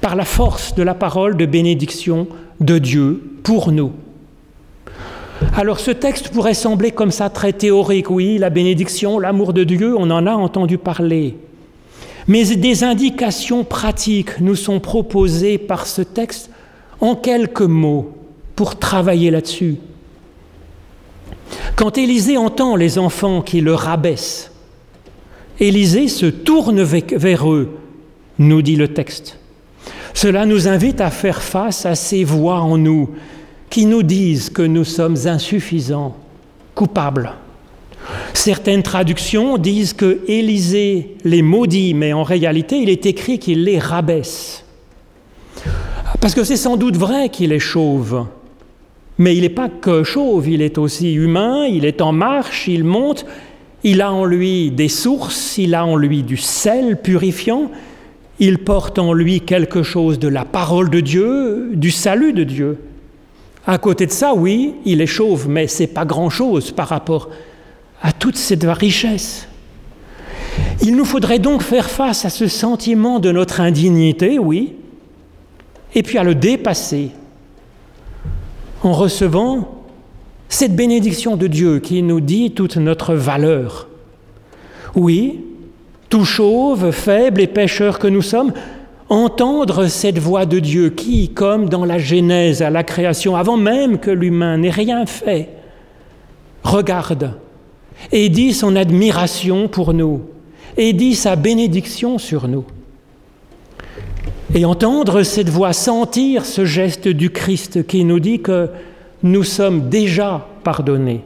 par 0.01 0.17
la 0.17 0.25
force 0.25 0.75
de 0.75 0.83
la 0.83 0.95
parole 0.95 1.37
de 1.37 1.47
bénédiction 1.47 2.27
de 2.61 2.79
Dieu 2.79 3.23
pour 3.45 3.71
nous. 3.71 3.93
Alors 5.55 5.81
ce 5.81 5.91
texte 5.91 6.31
pourrait 6.31 6.55
sembler 6.55 6.91
comme 6.91 7.11
ça 7.11 7.29
très 7.31 7.53
théorique, 7.53 8.11
oui, 8.11 8.39
la 8.39 8.51
bénédiction, 8.51 9.19
l'amour 9.19 9.53
de 9.53 9.65
Dieu, 9.65 9.95
on 9.97 10.11
en 10.11 10.27
a 10.27 10.33
entendu 10.33 10.79
parler. 10.79 11.37
Mais 12.29 12.45
des 12.45 12.85
indications 12.85 13.65
pratiques 13.65 14.41
nous 14.41 14.55
sont 14.55 14.81
proposées 14.81 15.59
par 15.59 15.87
ce 15.87 16.03
texte 16.03 16.51
en 17.01 17.17
quelques 17.17 17.63
mots 17.63 18.13
pour 18.55 18.79
travailler 18.79 19.31
là-dessus. 19.31 19.77
Quand 21.77 21.99
Élisée 21.99 22.37
entend 22.37 22.77
les 22.77 22.99
enfants 22.99 23.43
qui 23.43 23.61
le 23.61 23.75
rabaissent, 23.75 24.53
Élisée 25.59 26.09
se 26.09 26.27
tourne 26.27 26.83
vers 26.83 27.51
eux, 27.51 27.77
nous 28.39 28.63
dit 28.63 28.77
le 28.77 28.89
texte. 28.89 29.39
Cela 30.15 30.47
nous 30.47 30.69
invite 30.69 31.01
à 31.01 31.11
faire 31.11 31.43
face 31.43 31.87
à 31.87 31.95
ces 31.95 32.25
voix 32.25 32.61
en 32.61 32.79
nous 32.79 33.11
qui 33.73 33.87
nous 33.87 34.03
disent 34.03 34.51
que 34.51 34.61
nous 34.61 34.85
sommes 34.85 35.17
insuffisants, 35.25 36.15
coupables. 36.75 37.33
Certaines 38.35 38.83
traductions 38.83 39.57
disent 39.57 39.95
que 39.95 40.21
Élisée 40.29 41.17
les 41.25 41.41
maudit, 41.41 41.95
mais 41.95 42.13
en 42.13 42.23
réalité, 42.23 42.77
il 42.77 42.91
est 42.91 43.07
écrit 43.07 43.39
qu'il 43.39 43.65
les 43.65 43.79
rabaisse. 43.79 44.67
Parce 46.21 46.35
que 46.35 46.45
c'est 46.45 46.59
sans 46.59 46.77
doute 46.77 46.99
vrai 46.99 47.31
qu'il 47.31 47.51
est 47.51 47.59
chauve, 47.59 48.27
mais 49.17 49.35
il 49.35 49.41
n'est 49.41 49.49
pas 49.49 49.71
que 49.71 50.05
chauve, 50.05 50.51
il 50.51 50.61
est 50.61 50.77
aussi 50.77 51.15
humain, 51.15 51.65
il 51.65 51.87
est 51.87 52.03
en 52.03 52.13
marche, 52.13 52.69
il 52.69 52.85
monte, 52.85 53.25
il 53.85 54.03
a 54.03 54.13
en 54.13 54.27
lui 54.27 54.71
des 54.71 54.89
sources, 54.89 55.57
il 55.57 55.75
a 55.75 55.87
en 55.87 55.97
lui 55.97 56.23
du 56.23 56.37
sel 56.37 57.01
purifiant, 57.01 57.71
il 58.39 58.59
porte 58.59 58.99
en 58.99 59.15
lui 59.15 59.41
quelque 59.41 59.83
chose 59.83 60.19
de 60.19 60.29
la 60.29 60.45
parole 60.45 60.91
de 60.91 61.01
Dieu, 61.01 61.71
du 61.73 61.91
salut 61.91 62.35
de 62.35 62.45
Dieu. 62.45 62.77
À 63.67 63.79
côté 63.79 64.07
de 64.07 64.11
ça, 64.11 64.35
oui, 64.35 64.75
il 64.85 65.01
est 65.01 65.07
chauve, 65.07 65.49
mais 65.49 65.69
c'est 65.69 65.87
pas 65.87 66.05
grand-chose 66.05 66.73
par 66.73 66.89
rapport 66.89 67.31
à 68.03 68.13
toute 68.13 68.37
cette 68.37 68.65
richesse. 68.65 69.47
Il 70.83 70.97
nous 70.97 71.05
faudrait 71.05 71.39
donc 71.39 71.63
faire 71.63 71.89
face 71.89 72.25
à 72.25 72.31
ce 72.31 72.49
sentiment 72.49 73.21
de 73.21 73.31
notre 73.31 73.61
indignité, 73.61 74.39
oui, 74.39 74.75
et 75.95 76.03
puis 76.03 76.19
à 76.19 76.25
le 76.25 76.35
dépasser 76.35 77.11
en 78.83 78.93
recevant 78.93 79.85
cette 80.49 80.75
bénédiction 80.75 81.37
de 81.37 81.47
Dieu 81.47 81.79
qui 81.79 82.03
nous 82.03 82.21
dit 82.21 82.51
toute 82.51 82.77
notre 82.77 83.15
valeur. 83.15 83.89
Oui, 84.97 85.41
tout 86.09 86.25
chauve, 86.25 86.91
faible 86.91 87.41
et 87.41 87.47
pécheur 87.47 87.99
que 87.99 88.09
nous 88.09 88.23
sommes, 88.23 88.53
entendre 89.13 89.89
cette 89.89 90.19
voix 90.19 90.47
de 90.47 90.59
Dieu 90.59 90.89
qui, 90.89 91.29
comme 91.29 91.69
dans 91.69 91.85
la 91.85 91.99
Genèse 91.99 92.63
à 92.63 92.71
la 92.71 92.83
création, 92.83 93.37
avant 93.37 93.59
même 93.59 93.99
que 93.99 94.11
l'humain 94.11 94.57
n'ait 94.57 94.71
rien 94.71 95.05
fait, 95.05 95.51
regarde 96.63 97.35
et 98.11 98.31
dit 98.31 98.55
son 98.55 98.75
admiration 98.75 99.69
pour 99.69 99.93
nous 99.93 100.23
et 100.79 100.95
dit 100.95 101.15
sa 101.15 101.37
bénédiction 101.37 102.17
sur 102.17 102.49
nous. 102.49 102.65
Et 104.55 104.65
entendre 104.65 105.23
cette 105.25 105.51
voix, 105.51 105.75
sentir 105.75 106.47
ce 106.47 106.65
geste 106.65 107.07
du 107.07 107.29
Christ 107.29 107.87
qui 107.87 108.05
nous 108.05 108.19
dit 108.19 108.41
que 108.41 108.71
nous 109.23 109.45
sommes 109.45 109.91
déjà 109.91 110.49
pardonnés, 110.65 111.23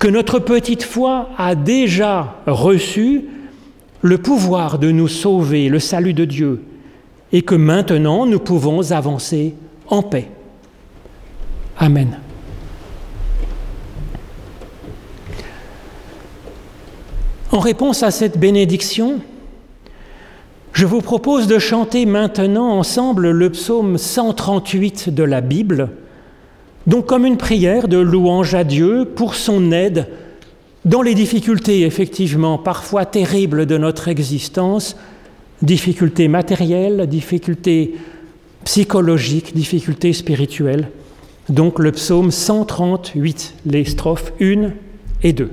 que 0.00 0.08
notre 0.08 0.40
petite 0.40 0.82
foi 0.82 1.28
a 1.38 1.54
déjà 1.54 2.34
reçu 2.48 3.26
le 4.02 4.18
pouvoir 4.18 4.80
de 4.80 4.90
nous 4.90 5.08
sauver, 5.08 5.68
le 5.68 5.78
salut 5.78 6.12
de 6.12 6.24
Dieu, 6.24 6.62
et 7.32 7.42
que 7.42 7.54
maintenant 7.54 8.26
nous 8.26 8.38
pouvons 8.38 8.92
avancer 8.92 9.54
en 9.88 10.02
paix. 10.02 10.28
Amen. 11.78 12.18
En 17.50 17.60
réponse 17.60 18.02
à 18.02 18.10
cette 18.10 18.38
bénédiction, 18.38 19.20
je 20.72 20.86
vous 20.86 21.00
propose 21.00 21.46
de 21.46 21.58
chanter 21.58 22.06
maintenant 22.06 22.68
ensemble 22.68 23.30
le 23.30 23.50
psaume 23.50 23.98
138 23.98 25.08
de 25.08 25.22
la 25.22 25.40
Bible, 25.40 25.90
donc 26.86 27.06
comme 27.06 27.26
une 27.26 27.36
prière 27.36 27.88
de 27.88 27.98
louange 27.98 28.54
à 28.54 28.64
Dieu 28.64 29.06
pour 29.06 29.34
son 29.34 29.72
aide 29.72 30.08
dans 30.84 31.02
les 31.02 31.14
difficultés 31.14 31.82
effectivement 31.82 32.58
parfois 32.58 33.04
terribles 33.06 33.66
de 33.66 33.76
notre 33.76 34.08
existence, 34.08 34.96
difficultés 35.62 36.28
matérielles, 36.28 37.06
difficultés 37.06 37.96
psychologiques, 38.64 39.54
difficultés 39.54 40.12
spirituelles. 40.12 40.90
Donc 41.48 41.78
le 41.78 41.92
psaume 41.92 42.30
138, 42.30 43.54
les 43.66 43.84
strophes 43.84 44.32
1 44.40 44.72
et 45.22 45.32
2. 45.32 45.50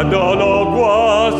adologuas 0.00 1.34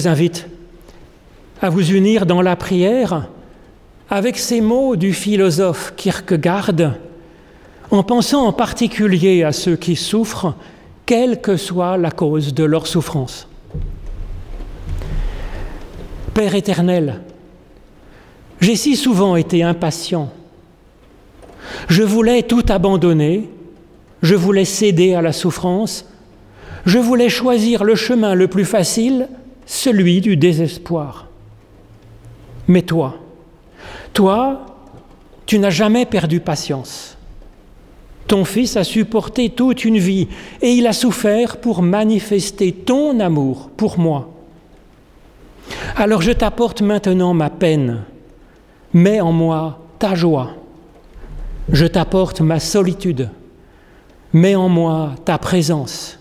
vous 0.00 0.08
invite 0.08 0.46
à 1.60 1.68
vous 1.68 1.90
unir 1.90 2.24
dans 2.24 2.40
la 2.40 2.56
prière 2.56 3.28
avec 4.08 4.38
ces 4.38 4.62
mots 4.62 4.96
du 4.96 5.12
philosophe 5.12 5.92
Kierkegaard, 5.94 6.72
en 7.90 8.02
pensant 8.02 8.46
en 8.46 8.52
particulier 8.54 9.44
à 9.44 9.52
ceux 9.52 9.76
qui 9.76 9.96
souffrent, 9.96 10.54
quelle 11.04 11.42
que 11.42 11.58
soit 11.58 11.98
la 11.98 12.10
cause 12.10 12.54
de 12.54 12.64
leur 12.64 12.86
souffrance. 12.86 13.46
Père 16.32 16.54
éternel, 16.54 17.20
j'ai 18.58 18.76
si 18.76 18.96
souvent 18.96 19.36
été 19.36 19.62
impatient. 19.62 20.32
Je 21.88 22.02
voulais 22.02 22.42
tout 22.42 22.64
abandonner, 22.70 23.50
je 24.22 24.34
voulais 24.34 24.64
céder 24.64 25.12
à 25.12 25.20
la 25.20 25.32
souffrance, 25.32 26.06
je 26.86 26.98
voulais 26.98 27.28
choisir 27.28 27.84
le 27.84 27.96
chemin 27.96 28.34
le 28.34 28.48
plus 28.48 28.64
facile 28.64 29.28
celui 29.70 30.20
du 30.20 30.36
désespoir. 30.36 31.28
Mais 32.66 32.82
toi, 32.82 33.14
toi, 34.12 34.66
tu 35.46 35.60
n'as 35.60 35.70
jamais 35.70 36.06
perdu 36.06 36.40
patience. 36.40 37.16
Ton 38.26 38.44
fils 38.44 38.76
a 38.76 38.82
supporté 38.82 39.48
toute 39.48 39.84
une 39.84 39.98
vie 39.98 40.26
et 40.60 40.72
il 40.72 40.88
a 40.88 40.92
souffert 40.92 41.58
pour 41.58 41.82
manifester 41.82 42.72
ton 42.72 43.20
amour 43.20 43.70
pour 43.76 43.96
moi. 44.00 44.32
Alors 45.94 46.20
je 46.20 46.32
t'apporte 46.32 46.82
maintenant 46.82 47.32
ma 47.32 47.48
peine. 47.48 48.02
Mets 48.92 49.20
en 49.20 49.30
moi 49.30 49.78
ta 50.00 50.16
joie. 50.16 50.50
Je 51.68 51.86
t'apporte 51.86 52.40
ma 52.40 52.58
solitude. 52.58 53.30
Mets 54.32 54.56
en 54.56 54.68
moi 54.68 55.12
ta 55.24 55.38
présence. 55.38 56.18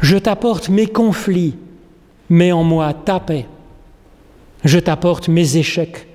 Je 0.00 0.16
t'apporte 0.16 0.68
mes 0.68 0.86
conflits 0.86 1.56
mets 2.30 2.52
en 2.52 2.64
moi 2.64 2.92
ta 2.92 3.20
paix. 3.20 3.46
Je 4.64 4.78
t'apporte 4.78 5.28
mes 5.28 5.56
échecs. 5.56 6.06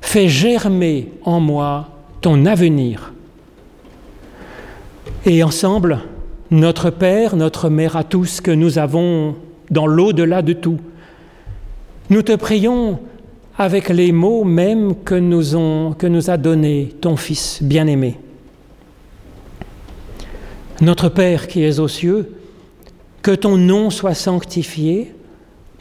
Fais 0.00 0.28
germer 0.28 1.12
en 1.22 1.40
moi 1.40 1.88
ton 2.20 2.44
avenir. 2.46 3.12
Et 5.24 5.42
ensemble, 5.42 6.00
notre 6.50 6.90
Père, 6.90 7.36
notre 7.36 7.68
Mère 7.68 7.96
à 7.96 8.04
tous 8.04 8.40
que 8.40 8.50
nous 8.50 8.78
avons 8.78 9.36
dans 9.70 9.86
l'au-delà 9.86 10.42
de 10.42 10.52
tout, 10.52 10.78
nous 12.10 12.22
te 12.22 12.34
prions 12.36 12.98
avec 13.56 13.88
les 13.88 14.12
mots 14.12 14.44
mêmes 14.44 14.94
que 15.04 15.14
nous, 15.14 15.94
que 15.94 16.06
nous 16.06 16.30
a 16.30 16.36
donnés 16.36 16.94
ton 17.00 17.16
Fils 17.16 17.62
bien-aimé. 17.62 18.18
Notre 20.80 21.08
Père 21.08 21.46
qui 21.46 21.62
es 21.62 21.78
aux 21.78 21.88
cieux, 21.88 22.34
que 23.22 23.30
ton 23.30 23.56
nom 23.56 23.90
soit 23.90 24.14
sanctifié, 24.14 25.14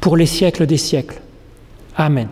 pour 0.00 0.16
les 0.16 0.26
siècles 0.26 0.66
des 0.66 0.76
siècles. 0.76 1.20
Amen. 1.96 2.28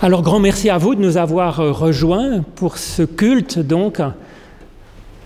Alors 0.00 0.22
grand 0.22 0.38
merci 0.38 0.70
à 0.70 0.78
vous 0.78 0.94
de 0.94 1.00
nous 1.00 1.16
avoir 1.16 1.58
euh, 1.58 1.72
rejoints 1.72 2.42
pour 2.54 2.78
ce 2.78 3.02
culte 3.02 3.58
donc, 3.58 4.00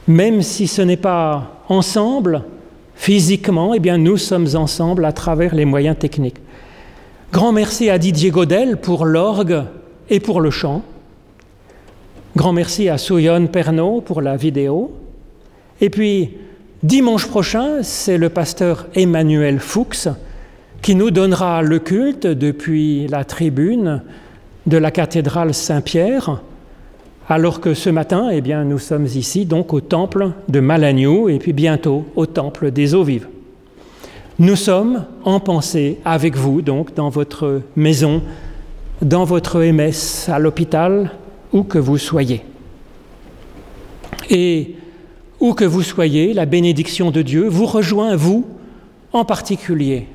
même 0.08 0.40
si 0.40 0.66
ce 0.66 0.80
n'est 0.80 0.96
pas 0.96 1.62
ensemble 1.68 2.42
physiquement, 2.94 3.74
eh 3.74 3.80
bien 3.80 3.98
nous 3.98 4.16
sommes 4.16 4.48
ensemble 4.54 5.04
à 5.04 5.12
travers 5.12 5.54
les 5.54 5.66
moyens 5.66 5.98
techniques. 5.98 6.38
Grand 7.32 7.52
merci 7.52 7.90
à 7.90 7.98
Didier 7.98 8.30
Godel 8.30 8.78
pour 8.78 9.04
l'orgue 9.04 9.64
et 10.08 10.20
pour 10.20 10.40
le 10.40 10.50
chant. 10.50 10.82
Grand 12.34 12.54
merci 12.54 12.88
à 12.88 12.96
Souyon 12.96 13.48
Pernaud 13.48 14.00
pour 14.00 14.22
la 14.22 14.36
vidéo. 14.36 14.92
Et 15.82 15.90
puis 15.90 16.30
dimanche 16.82 17.26
prochain, 17.26 17.82
c'est 17.82 18.18
le 18.18 18.28
pasteur 18.28 18.86
Emmanuel 18.94 19.60
Fuchs 19.60 20.08
qui 20.82 20.96
nous 20.96 21.10
donnera 21.10 21.62
le 21.62 21.78
culte 21.78 22.26
depuis 22.26 23.06
la 23.06 23.24
tribune 23.24 24.02
de 24.66 24.76
la 24.76 24.90
cathédrale 24.90 25.54
Saint-Pierre, 25.54 26.42
alors 27.28 27.60
que 27.60 27.74
ce 27.74 27.88
matin, 27.88 28.30
eh 28.32 28.40
bien, 28.40 28.64
nous 28.64 28.78
sommes 28.78 29.06
ici 29.06 29.46
donc 29.46 29.72
au 29.72 29.80
temple 29.80 30.30
de 30.48 30.58
Malagnou 30.58 31.28
et 31.28 31.38
puis 31.38 31.52
bientôt 31.52 32.04
au 32.16 32.26
temple 32.26 32.72
des 32.72 32.94
eaux 32.94 33.04
vives. 33.04 33.28
Nous 34.40 34.56
sommes 34.56 35.04
en 35.24 35.38
pensée 35.38 35.98
avec 36.04 36.36
vous, 36.36 36.62
donc 36.62 36.94
dans 36.94 37.10
votre 37.10 37.62
maison, 37.76 38.22
dans 39.00 39.24
votre 39.24 39.60
MS, 39.60 40.28
à 40.28 40.40
l'hôpital, 40.40 41.12
où 41.52 41.62
que 41.62 41.78
vous 41.78 41.98
soyez. 41.98 42.42
Et 44.30 44.76
où 45.42 45.54
que 45.54 45.64
vous 45.64 45.82
soyez, 45.82 46.32
la 46.32 46.46
bénédiction 46.46 47.10
de 47.10 47.20
Dieu 47.20 47.48
vous 47.48 47.66
rejoint, 47.66 48.14
vous 48.14 48.46
en 49.12 49.24
particulier. 49.24 50.06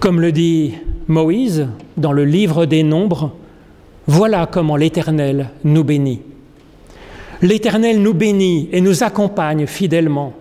Comme 0.00 0.20
le 0.20 0.32
dit 0.32 0.74
Moïse, 1.06 1.68
dans 1.96 2.10
le 2.10 2.24
livre 2.24 2.66
des 2.66 2.82
Nombres, 2.82 3.30
voilà 4.08 4.48
comment 4.50 4.74
l'Éternel 4.74 5.50
nous 5.62 5.84
bénit. 5.84 6.22
L'Éternel 7.40 8.02
nous 8.02 8.14
bénit 8.14 8.68
et 8.72 8.80
nous 8.80 9.04
accompagne 9.04 9.66
fidèlement. 9.66 10.32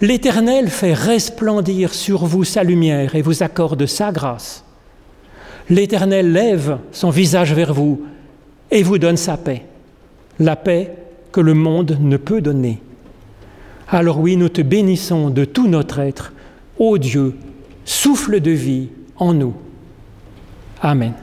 L'Éternel 0.00 0.70
fait 0.70 0.94
resplendir 0.94 1.92
sur 1.92 2.24
vous 2.24 2.44
sa 2.44 2.64
lumière 2.64 3.14
et 3.16 3.20
vous 3.20 3.42
accorde 3.42 3.84
sa 3.84 4.12
grâce. 4.12 4.64
L'Éternel 5.68 6.32
lève 6.32 6.78
son 6.90 7.10
visage 7.10 7.52
vers 7.52 7.74
vous 7.74 8.00
et 8.70 8.82
vous 8.82 8.96
donne 8.96 9.18
sa 9.18 9.36
paix, 9.36 9.66
la 10.38 10.56
paix 10.56 10.96
que 11.32 11.40
le 11.40 11.54
monde 11.54 11.98
ne 12.00 12.16
peut 12.16 12.40
donner. 12.40 12.80
Alors 13.88 14.20
oui, 14.20 14.36
nous 14.36 14.48
te 14.48 14.62
bénissons 14.62 15.30
de 15.30 15.44
tout 15.44 15.68
notre 15.68 15.98
être, 15.98 16.32
ô 16.78 16.98
Dieu, 16.98 17.34
souffle 17.84 18.40
de 18.40 18.50
vie 18.50 18.88
en 19.16 19.34
nous. 19.34 19.54
Amen. 20.80 21.14